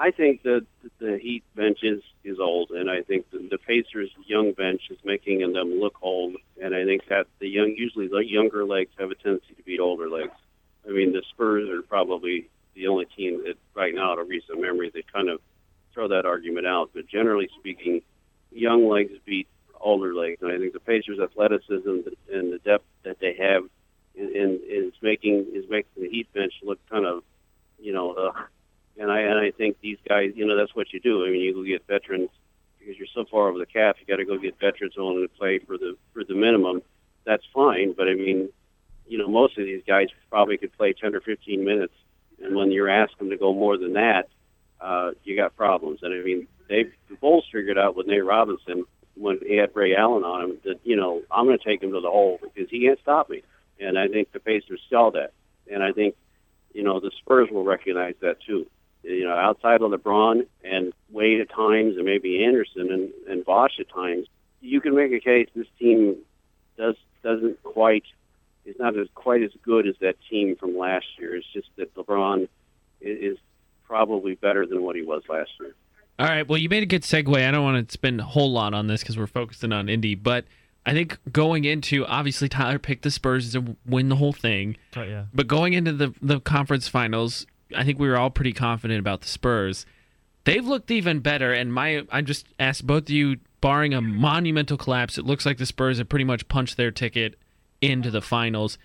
I 0.00 0.10
think 0.10 0.42
that 0.44 0.66
the 0.98 1.18
Heat 1.20 1.44
bench 1.54 1.80
is, 1.82 2.00
is 2.24 2.38
old, 2.40 2.70
and 2.70 2.90
I 2.90 3.02
think 3.02 3.30
the, 3.30 3.46
the 3.50 3.58
Pacers' 3.58 4.08
young 4.24 4.52
bench 4.52 4.80
is 4.88 4.96
making 5.04 5.40
them 5.52 5.78
look 5.78 5.96
old. 6.00 6.36
And 6.62 6.74
I 6.74 6.86
think 6.86 7.02
that 7.08 7.26
the 7.38 7.48
young, 7.48 7.74
usually 7.76 8.08
the 8.08 8.24
younger 8.24 8.64
legs 8.64 8.92
have 8.98 9.10
a 9.10 9.14
tendency 9.14 9.52
to 9.54 9.62
beat 9.62 9.78
older 9.78 10.08
legs. 10.08 10.32
I 10.88 10.92
mean, 10.92 11.12
the 11.12 11.22
Spurs 11.30 11.68
are 11.68 11.82
probably 11.82 12.48
the 12.74 12.88
only 12.88 13.04
team 13.04 13.42
that 13.44 13.54
right 13.74 13.94
now, 13.94 14.16
of 14.16 14.28
recent 14.28 14.60
memory, 14.60 14.90
they 14.92 15.02
kind 15.12 15.28
of 15.28 15.40
throw 15.92 16.08
that 16.08 16.24
argument 16.24 16.66
out. 16.66 16.90
But 16.94 17.06
generally 17.06 17.48
speaking, 17.58 18.02
young 18.50 18.88
legs 18.88 19.12
beat 19.24 19.48
older 19.80 20.14
legs, 20.14 20.38
and 20.42 20.52
I 20.52 20.58
think 20.58 20.72
the 20.72 20.80
Pacers' 20.80 21.18
athleticism 21.18 21.88
and 22.32 22.52
the 22.52 22.60
depth 22.64 22.84
that 23.02 23.18
they 23.20 23.34
have 23.40 23.64
in, 24.14 24.60
is 24.66 24.92
making 25.02 25.46
is 25.52 25.64
making 25.68 26.02
the 26.02 26.08
Heat 26.08 26.32
bench 26.32 26.52
look 26.62 26.78
kind 26.90 27.06
of, 27.06 27.22
you 27.78 27.92
know, 27.92 28.12
uh, 28.12 28.32
and 28.98 29.10
I 29.10 29.20
and 29.20 29.38
I 29.38 29.50
think 29.50 29.78
these 29.80 29.98
guys, 30.08 30.32
you 30.34 30.46
know, 30.46 30.56
that's 30.56 30.74
what 30.74 30.92
you 30.92 31.00
do. 31.00 31.24
I 31.24 31.30
mean, 31.30 31.40
you 31.40 31.54
go 31.54 31.64
get 31.64 31.86
veterans 31.86 32.30
because 32.78 32.96
you're 32.98 33.08
so 33.14 33.24
far 33.30 33.48
over 33.48 33.58
the 33.58 33.66
cap. 33.66 33.96
You 34.00 34.06
got 34.06 34.16
to 34.16 34.24
go 34.24 34.38
get 34.38 34.58
veterans 34.60 34.94
willing 34.96 35.22
to 35.22 35.28
play 35.28 35.58
for 35.58 35.78
the 35.78 35.96
for 36.12 36.24
the 36.24 36.34
minimum. 36.34 36.82
That's 37.24 37.44
fine, 37.54 37.92
but 37.92 38.08
I 38.08 38.14
mean, 38.14 38.50
you 39.10 39.18
know, 39.18 39.26
most 39.26 39.58
of 39.58 39.64
these 39.64 39.82
guys 39.86 40.06
probably 40.30 40.56
could 40.56 40.72
play 40.78 40.92
10 40.92 41.16
or 41.16 41.20
15 41.20 41.64
minutes. 41.64 41.92
And 42.42 42.54
when 42.54 42.70
you're 42.70 42.88
asking 42.88 43.28
them 43.28 43.30
to 43.30 43.36
go 43.36 43.52
more 43.52 43.76
than 43.76 43.94
that, 43.94 44.28
uh, 44.80 45.10
you 45.24 45.36
got 45.36 45.56
problems. 45.56 45.98
And 46.02 46.14
I 46.14 46.24
mean, 46.24 46.46
they 46.68 46.84
the 47.08 47.16
Bulls 47.16 47.44
figured 47.52 47.76
out 47.76 47.96
with 47.96 48.06
Nate 48.06 48.24
Robinson 48.24 48.84
when 49.16 49.38
he 49.44 49.56
had 49.56 49.74
Ray 49.74 49.96
Allen 49.96 50.22
on 50.22 50.44
him 50.44 50.58
that 50.64 50.80
you 50.84 50.96
know 50.96 51.22
I'm 51.30 51.44
going 51.44 51.58
to 51.58 51.64
take 51.64 51.82
him 51.82 51.92
to 51.92 52.00
the 52.00 52.08
hole 52.08 52.38
because 52.40 52.70
he 52.70 52.86
can't 52.86 53.00
stop 53.02 53.28
me. 53.28 53.42
And 53.80 53.98
I 53.98 54.06
think 54.08 54.32
the 54.32 54.40
Pacers 54.40 54.80
saw 54.88 55.10
that. 55.10 55.32
And 55.70 55.82
I 55.82 55.92
think 55.92 56.14
you 56.72 56.84
know 56.84 57.00
the 57.00 57.10
Spurs 57.18 57.48
will 57.50 57.64
recognize 57.64 58.14
that 58.20 58.36
too. 58.46 58.66
You 59.02 59.24
know, 59.24 59.34
outside 59.34 59.82
of 59.82 59.90
LeBron 59.90 60.46
and 60.62 60.92
Wade 61.10 61.40
at 61.40 61.50
times, 61.50 61.96
and 61.96 62.04
maybe 62.04 62.44
Anderson 62.44 62.92
and, 62.92 63.10
and 63.28 63.44
Bosh 63.44 63.80
at 63.80 63.88
times, 63.88 64.26
you 64.60 64.80
can 64.80 64.94
make 64.94 65.12
a 65.12 65.20
case 65.20 65.48
this 65.54 65.66
team 65.78 66.16
does 66.78 66.94
doesn't 67.22 67.62
quite 67.64 68.04
is 68.64 68.76
not 68.78 68.96
as 68.98 69.08
quite 69.14 69.42
as 69.42 69.50
good 69.62 69.86
as 69.86 69.94
that 70.00 70.16
team 70.28 70.56
from 70.56 70.76
last 70.76 71.06
year. 71.18 71.36
It's 71.36 71.46
just 71.52 71.68
that 71.76 71.94
LeBron 71.94 72.48
is, 73.00 73.32
is 73.34 73.38
probably 73.84 74.34
better 74.34 74.66
than 74.66 74.82
what 74.82 74.96
he 74.96 75.02
was 75.02 75.22
last 75.28 75.50
year. 75.60 75.74
All 76.18 76.26
right. 76.26 76.46
Well, 76.46 76.58
you 76.58 76.68
made 76.68 76.82
a 76.82 76.86
good 76.86 77.02
segue. 77.02 77.46
I 77.46 77.50
don't 77.50 77.64
want 77.64 77.88
to 77.88 77.92
spend 77.92 78.20
a 78.20 78.24
whole 78.24 78.52
lot 78.52 78.74
on 78.74 78.86
this 78.86 79.00
because 79.00 79.16
we're 79.16 79.26
focusing 79.26 79.72
on 79.72 79.88
Indy, 79.88 80.14
but 80.14 80.44
I 80.84 80.92
think 80.92 81.18
going 81.32 81.64
into 81.64 82.06
obviously 82.06 82.48
Tyler 82.48 82.78
picked 82.78 83.02
the 83.02 83.10
Spurs 83.10 83.52
to 83.52 83.76
win 83.86 84.08
the 84.08 84.16
whole 84.16 84.32
thing. 84.32 84.76
Oh, 84.96 85.02
yeah. 85.02 85.24
But 85.32 85.46
going 85.46 85.72
into 85.72 85.92
the 85.92 86.14
the 86.20 86.40
conference 86.40 86.88
finals, 86.88 87.46
I 87.74 87.84
think 87.84 87.98
we 87.98 88.08
were 88.08 88.16
all 88.16 88.30
pretty 88.30 88.52
confident 88.52 89.00
about 89.00 89.22
the 89.22 89.28
Spurs. 89.28 89.86
They've 90.44 90.66
looked 90.66 90.90
even 90.90 91.20
better, 91.20 91.52
and 91.52 91.72
my 91.72 92.06
I 92.10 92.22
just 92.22 92.46
asked 92.58 92.86
both 92.86 93.04
of 93.04 93.10
you, 93.10 93.36
barring 93.60 93.92
a 93.94 94.00
monumental 94.00 94.76
collapse, 94.76 95.18
it 95.18 95.24
looks 95.24 95.44
like 95.44 95.58
the 95.58 95.66
Spurs 95.66 95.98
have 95.98 96.08
pretty 96.08 96.24
much 96.24 96.48
punched 96.48 96.76
their 96.76 96.90
ticket 96.90 97.36
into 97.80 98.10
the 98.10 98.20
finals. 98.20 98.78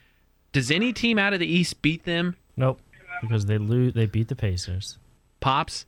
Does 0.51 0.71
any 0.71 0.93
team 0.93 1.19
out 1.19 1.34
of 1.34 1.39
the 1.39 1.47
East 1.47 1.81
beat 1.81 2.05
them? 2.05 2.36
Nope. 2.55 2.79
Because 3.21 3.45
they 3.45 3.58
lose, 3.58 3.93
they 3.93 4.05
beat 4.05 4.27
the 4.27 4.36
Pacers. 4.36 4.97
Pops? 5.39 5.86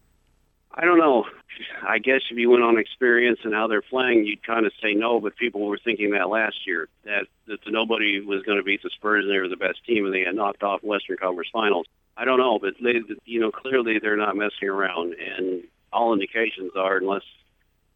I 0.74 0.86
don't 0.86 1.00
know. 1.00 1.26
I 1.88 1.98
guess 1.98 2.22
if 2.30 2.38
you 2.38 2.52
went 2.52 2.64
on 2.64 2.78
experience 2.78 3.40
and 3.44 3.54
how 3.54 3.68
they're 3.68 3.82
playing, 3.82 4.26
you'd 4.26 4.46
kind 4.46 4.66
of 4.66 4.72
say 4.82 4.94
no. 4.94 5.20
But 5.20 5.36
people 5.38 5.66
were 5.66 5.80
thinking 5.84 6.12
that 6.12 6.30
last 6.30 6.68
year 6.68 6.88
that 7.06 7.26
that 7.48 7.60
nobody 7.68 8.20
was 8.20 8.44
going 8.44 8.58
to 8.58 8.64
beat 8.64 8.84
the 8.84 8.92
Spurs 8.92 9.26
and 9.26 9.34
they 9.34 9.40
were 9.40 9.48
the 9.48 9.58
best 9.58 9.84
team 9.86 10.06
and 10.06 10.14
they 10.14 10.22
had 10.22 10.36
knocked 10.36 10.64
off 10.64 10.84
Western 10.84 11.18
Conference 11.18 11.50
Finals. 11.52 11.88
I 12.16 12.26
don't 12.26 12.40
know, 12.40 12.60
but 12.60 12.74
they, 12.82 13.02
you 13.26 13.40
know, 13.40 13.52
clearly 13.52 14.00
they're 14.00 14.18
not 14.18 14.36
messing 14.36 14.68
around, 14.68 15.14
and 15.14 15.64
all 15.94 16.14
indications 16.14 16.72
are 16.76 16.98
unless 16.98 17.22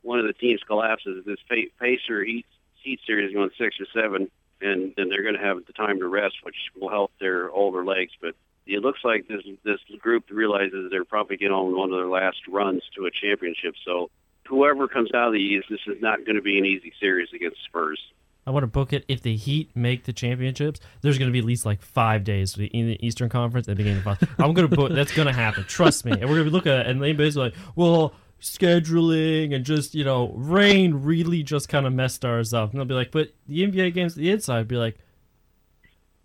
one 0.04 0.20
of 0.20 0.26
the 0.26 0.34
teams 0.34 0.62
collapses, 0.66 1.26
this 1.26 1.40
Pacer 1.80 2.24
Heat, 2.24 2.46
Heat 2.84 3.00
series 3.06 3.34
going 3.34 3.50
six 3.58 3.78
or 3.80 3.86
seven, 3.94 4.30
and 4.62 4.94
then 4.96 5.10
they're 5.10 5.24
going 5.24 5.36
to 5.36 5.42
have 5.42 5.66
the 5.66 5.74
time 5.74 6.00
to 6.00 6.08
rest, 6.08 6.36
which 6.44 6.56
will 6.80 6.90
help 6.90 7.12
their 7.20 7.50
older 7.52 7.84
legs. 7.86 8.12
But 8.22 8.36
it 8.68 8.82
looks 8.82 9.00
like 9.04 9.28
this 9.28 9.42
this 9.64 9.80
group 10.00 10.26
realizes 10.30 10.90
they're 10.90 11.06
probably 11.06 11.38
getting 11.38 11.54
on 11.54 11.76
one 11.76 11.92
of 11.92 11.98
their 11.98 12.08
last 12.08 12.48
runs 12.48 12.84
to 12.96 13.06
a 13.06 13.12
championship. 13.12 13.76
So 13.86 14.10
whoever 14.48 14.88
comes 14.88 15.14
out 15.14 15.28
of 15.28 15.34
the 15.34 15.40
East, 15.40 15.68
this 15.70 15.80
is 15.88 16.02
not 16.02 16.26
going 16.26 16.36
to 16.36 16.42
be 16.42 16.58
an 16.58 16.66
easy 16.66 16.94
series 17.00 17.30
against 17.34 17.64
Spurs. 17.66 18.00
I 18.46 18.50
want 18.50 18.64
to 18.64 18.68
book 18.68 18.92
it. 18.92 19.06
If 19.08 19.22
the 19.22 19.36
Heat 19.36 19.70
make 19.76 20.06
the 20.06 20.14
championships, 20.14 20.80
there's 21.02 21.18
going 21.20 21.30
to 21.30 21.34
be 21.34 21.40
at 21.40 21.46
least 21.46 21.66
like 21.66 21.82
five 21.82 22.24
days 22.24 22.58
in 22.58 22.88
the 22.88 23.06
Eastern 23.06 23.30
Conference 23.30 23.68
at 23.68 23.78
the 23.78 23.84
beginning 23.84 24.04
of 24.06 24.20
the 24.20 24.28
I'm 24.40 24.54
going 24.54 24.68
to 24.68 24.76
book. 24.76 24.92
That's 24.92 25.14
going 25.14 25.28
to 25.28 25.34
happen. 25.34 25.64
Trust 25.66 26.06
me. 26.06 26.12
And 26.14 26.22
we're 26.22 26.38
going 26.38 26.46
to 26.46 26.52
looking 26.52 26.72
at 26.72 26.82
it, 26.82 26.88
and 26.88 27.00
basically 27.00 27.50
like, 27.50 27.56
well, 27.76 28.14
scheduling 28.42 29.54
and 29.56 29.64
just 29.64 29.96
you 29.96 30.04
know, 30.04 30.34
rain 30.36 30.96
really 30.96 31.44
just 31.44 31.70
kind 31.70 31.86
of 31.86 31.94
messed 31.94 32.26
ours 32.26 32.54
up. 32.54 32.72
And 32.72 32.80
they'll 32.80 32.86
be 32.86 32.94
like, 32.94 33.12
but 33.12 33.30
the 33.48 33.66
NBA 33.66 33.94
games, 33.94 34.16
the 34.16 34.32
inside, 34.32 34.68
be 34.68 34.78
like, 34.78 34.98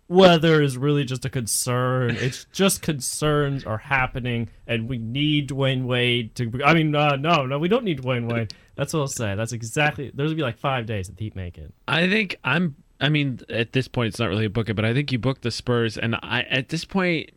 weather 0.07 0.61
is 0.61 0.77
really 0.77 1.03
just 1.03 1.25
a 1.25 1.29
concern. 1.29 2.11
It's 2.11 2.45
just 2.51 2.81
concerns 2.81 3.65
are 3.65 3.77
happening, 3.77 4.49
and 4.65 4.87
we 4.89 4.97
need 4.97 5.49
Dwyane 5.49 5.85
Wade 5.85 6.35
to. 6.35 6.51
I 6.65 6.73
mean, 6.73 6.95
uh, 6.95 7.15
no, 7.15 7.45
no, 7.45 7.59
we 7.59 7.67
don't 7.67 7.83
need 7.83 8.01
Dwyane 8.01 8.31
Wade. 8.31 8.53
That's 8.75 8.93
what 8.93 9.01
I'll 9.01 9.07
say. 9.07 9.35
That's 9.35 9.53
exactly. 9.53 10.11
There's 10.13 10.29
gonna 10.29 10.35
be 10.35 10.41
like 10.41 10.57
five 10.57 10.85
days 10.85 11.07
that 11.07 11.19
Heat 11.19 11.35
make 11.35 11.57
it. 11.57 11.73
I 11.87 12.07
think 12.07 12.37
I'm. 12.43 12.75
I 12.99 13.09
mean, 13.09 13.41
at 13.49 13.73
this 13.73 13.87
point, 13.87 14.07
it's 14.07 14.19
not 14.19 14.29
really 14.29 14.45
a 14.45 14.49
book 14.49 14.69
it, 14.69 14.73
but 14.73 14.85
I 14.85 14.93
think 14.93 15.11
you 15.11 15.19
booked 15.19 15.43
the 15.43 15.51
Spurs, 15.51 15.97
and 15.97 16.15
I 16.15 16.45
at 16.49 16.69
this 16.69 16.85
point, 16.85 17.31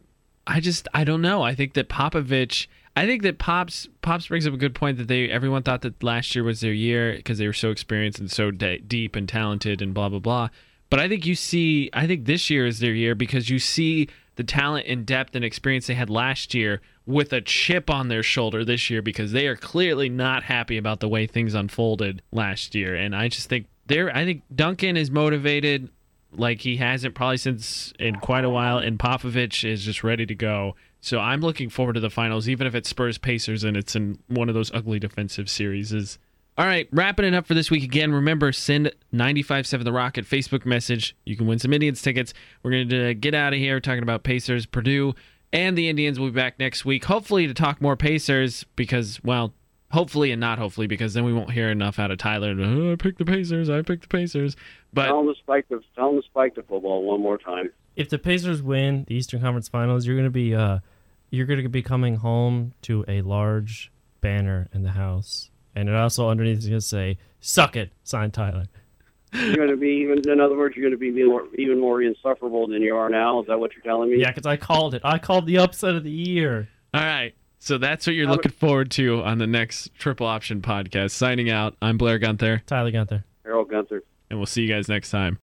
I 0.46 0.60
just 0.60 0.88
I 0.94 1.04
don't 1.04 1.22
know. 1.22 1.42
I 1.42 1.54
think 1.54 1.74
that 1.74 1.88
Popovich. 1.88 2.66
I 3.00 3.06
think 3.06 3.22
that 3.22 3.38
Pops 3.38 3.88
Pops 4.02 4.28
brings 4.28 4.46
up 4.46 4.52
a 4.52 4.58
good 4.58 4.74
point 4.74 4.98
that 4.98 5.08
they 5.08 5.30
everyone 5.30 5.62
thought 5.62 5.80
that 5.80 6.02
last 6.02 6.34
year 6.34 6.44
was 6.44 6.60
their 6.60 6.74
year 6.74 7.14
because 7.16 7.38
they 7.38 7.46
were 7.46 7.54
so 7.54 7.70
experienced 7.70 8.18
and 8.18 8.30
so 8.30 8.50
de- 8.50 8.76
deep 8.76 9.16
and 9.16 9.26
talented 9.26 9.80
and 9.80 9.94
blah 9.94 10.10
blah 10.10 10.18
blah. 10.18 10.50
But 10.90 11.00
I 11.00 11.08
think 11.08 11.24
you 11.24 11.34
see, 11.34 11.88
I 11.94 12.06
think 12.06 12.26
this 12.26 12.50
year 12.50 12.66
is 12.66 12.78
their 12.78 12.92
year 12.92 13.14
because 13.14 13.48
you 13.48 13.58
see 13.58 14.10
the 14.36 14.44
talent 14.44 14.86
and 14.86 15.06
depth 15.06 15.34
and 15.34 15.42
experience 15.42 15.86
they 15.86 15.94
had 15.94 16.10
last 16.10 16.52
year 16.52 16.82
with 17.06 17.32
a 17.32 17.40
chip 17.40 17.88
on 17.88 18.08
their 18.08 18.22
shoulder 18.22 18.66
this 18.66 18.90
year 18.90 19.00
because 19.00 19.32
they 19.32 19.46
are 19.46 19.56
clearly 19.56 20.10
not 20.10 20.42
happy 20.42 20.76
about 20.76 21.00
the 21.00 21.08
way 21.08 21.26
things 21.26 21.54
unfolded 21.54 22.20
last 22.32 22.74
year. 22.74 22.94
And 22.94 23.16
I 23.16 23.28
just 23.28 23.48
think 23.48 23.64
they're, 23.86 24.14
I 24.14 24.26
think 24.26 24.42
Duncan 24.54 24.98
is 24.98 25.10
motivated 25.10 25.88
like 26.32 26.60
he 26.60 26.76
hasn't 26.76 27.14
probably 27.14 27.38
since 27.38 27.94
in 27.98 28.16
quite 28.16 28.44
a 28.44 28.50
while, 28.50 28.76
and 28.76 28.98
Popovich 28.98 29.66
is 29.66 29.84
just 29.84 30.04
ready 30.04 30.26
to 30.26 30.34
go. 30.34 30.76
So 31.00 31.18
I'm 31.18 31.40
looking 31.40 31.70
forward 31.70 31.94
to 31.94 32.00
the 32.00 32.10
finals, 32.10 32.48
even 32.48 32.66
if 32.66 32.74
it's 32.74 32.88
Spurs 32.88 33.18
Pacers 33.18 33.64
and 33.64 33.76
it's 33.76 33.96
in 33.96 34.18
one 34.28 34.48
of 34.48 34.54
those 34.54 34.72
ugly 34.72 34.98
defensive 34.98 35.48
series. 35.48 36.18
All 36.58 36.66
right, 36.66 36.88
wrapping 36.92 37.24
it 37.24 37.34
up 37.34 37.46
for 37.46 37.54
this 37.54 37.70
week 37.70 37.82
again. 37.82 38.12
Remember, 38.12 38.52
send 38.52 38.92
957 39.12 39.84
The 39.84 39.92
Rocket 39.92 40.26
Facebook 40.26 40.66
message. 40.66 41.16
You 41.24 41.36
can 41.36 41.46
win 41.46 41.58
some 41.58 41.72
Indians 41.72 42.02
tickets. 42.02 42.34
We're 42.62 42.72
going 42.72 42.88
to 42.90 43.10
uh, 43.10 43.14
get 43.18 43.34
out 43.34 43.54
of 43.54 43.58
here 43.58 43.80
talking 43.80 44.02
about 44.02 44.24
Pacers, 44.24 44.66
Purdue, 44.66 45.14
and 45.52 45.76
the 45.78 45.88
Indians. 45.88 46.20
We'll 46.20 46.30
be 46.30 46.36
back 46.36 46.58
next 46.58 46.84
week, 46.84 47.04
hopefully 47.06 47.46
to 47.46 47.54
talk 47.54 47.80
more 47.80 47.96
Pacers 47.96 48.66
because, 48.76 49.20
well, 49.24 49.54
hopefully 49.90 50.32
and 50.32 50.40
not 50.40 50.58
hopefully 50.58 50.86
because 50.86 51.14
then 51.14 51.24
we 51.24 51.32
won't 51.32 51.50
hear 51.50 51.70
enough 51.70 51.98
out 51.98 52.10
of 52.10 52.18
Tyler. 52.18 52.54
Oh, 52.58 52.92
I 52.92 52.96
picked 52.96 53.18
the 53.18 53.24
Pacers. 53.24 53.70
I 53.70 53.82
picked 53.82 54.02
the 54.02 54.08
Pacers. 54.08 54.56
But 54.92 55.06
tell 55.06 55.20
him 55.20 55.26
to 55.26 55.34
spike 55.38 55.66
the 55.68 55.80
tell 55.94 56.10
him 56.10 56.20
to 56.20 56.26
spike 56.26 56.54
the 56.54 56.62
football 56.62 57.02
one 57.04 57.20
more 57.20 57.38
time. 57.38 57.70
If 58.00 58.08
the 58.08 58.18
Pacers 58.18 58.62
win 58.62 59.04
the 59.06 59.14
Eastern 59.14 59.40
Conference 59.40 59.68
Finals, 59.68 60.06
you're 60.06 60.16
going 60.16 60.24
to 60.24 60.30
be 60.30 60.54
uh, 60.54 60.78
you're 61.30 61.46
going 61.46 61.62
to 61.62 61.68
be 61.68 61.82
coming 61.82 62.16
home 62.16 62.72
to 62.82 63.04
a 63.06 63.22
large 63.22 63.92
banner 64.20 64.68
in 64.72 64.82
the 64.82 64.90
house 64.90 65.50
and 65.74 65.88
it 65.88 65.94
also 65.94 66.28
underneath 66.28 66.58
is 66.58 66.68
going 66.68 66.80
to 66.80 66.86
say 66.86 67.18
"Suck 67.40 67.76
it," 67.76 67.90
signed 68.02 68.34
Tyler. 68.34 68.66
You're 69.32 69.56
going 69.56 69.70
to 69.70 69.76
be 69.76 69.88
even. 69.88 70.28
In 70.28 70.40
other 70.40 70.56
words, 70.56 70.76
you're 70.76 70.88
going 70.88 70.98
to 70.98 70.98
be 70.98 71.24
more, 71.24 71.46
even 71.56 71.78
more 71.78 72.02
insufferable 72.02 72.66
than 72.66 72.82
you 72.82 72.96
are 72.96 73.08
now. 73.08 73.40
Is 73.40 73.46
that 73.46 73.60
what 73.60 73.72
you're 73.74 73.82
telling 73.84 74.10
me? 74.10 74.20
Yeah, 74.20 74.30
because 74.30 74.46
I 74.46 74.56
called 74.56 74.94
it. 74.94 75.02
I 75.04 75.18
called 75.18 75.46
the 75.46 75.58
upset 75.58 75.94
of 75.94 76.04
the 76.04 76.10
year. 76.10 76.68
All 76.92 77.00
right. 77.00 77.34
So 77.60 77.76
that's 77.78 78.06
what 78.06 78.16
you're 78.16 78.26
looking 78.26 78.52
forward 78.52 78.90
to 78.92 79.22
on 79.22 79.38
the 79.38 79.46
next 79.46 79.94
Triple 79.98 80.26
Option 80.26 80.62
podcast. 80.62 81.10
Signing 81.10 81.50
out. 81.50 81.76
I'm 81.82 81.98
Blair 81.98 82.18
Gunther. 82.18 82.62
Tyler 82.66 82.90
Gunther. 82.90 83.24
Harold 83.44 83.70
Gunther. 83.70 84.02
And 84.30 84.38
we'll 84.38 84.46
see 84.46 84.62
you 84.62 84.68
guys 84.68 84.88
next 84.88 85.10
time. 85.10 85.38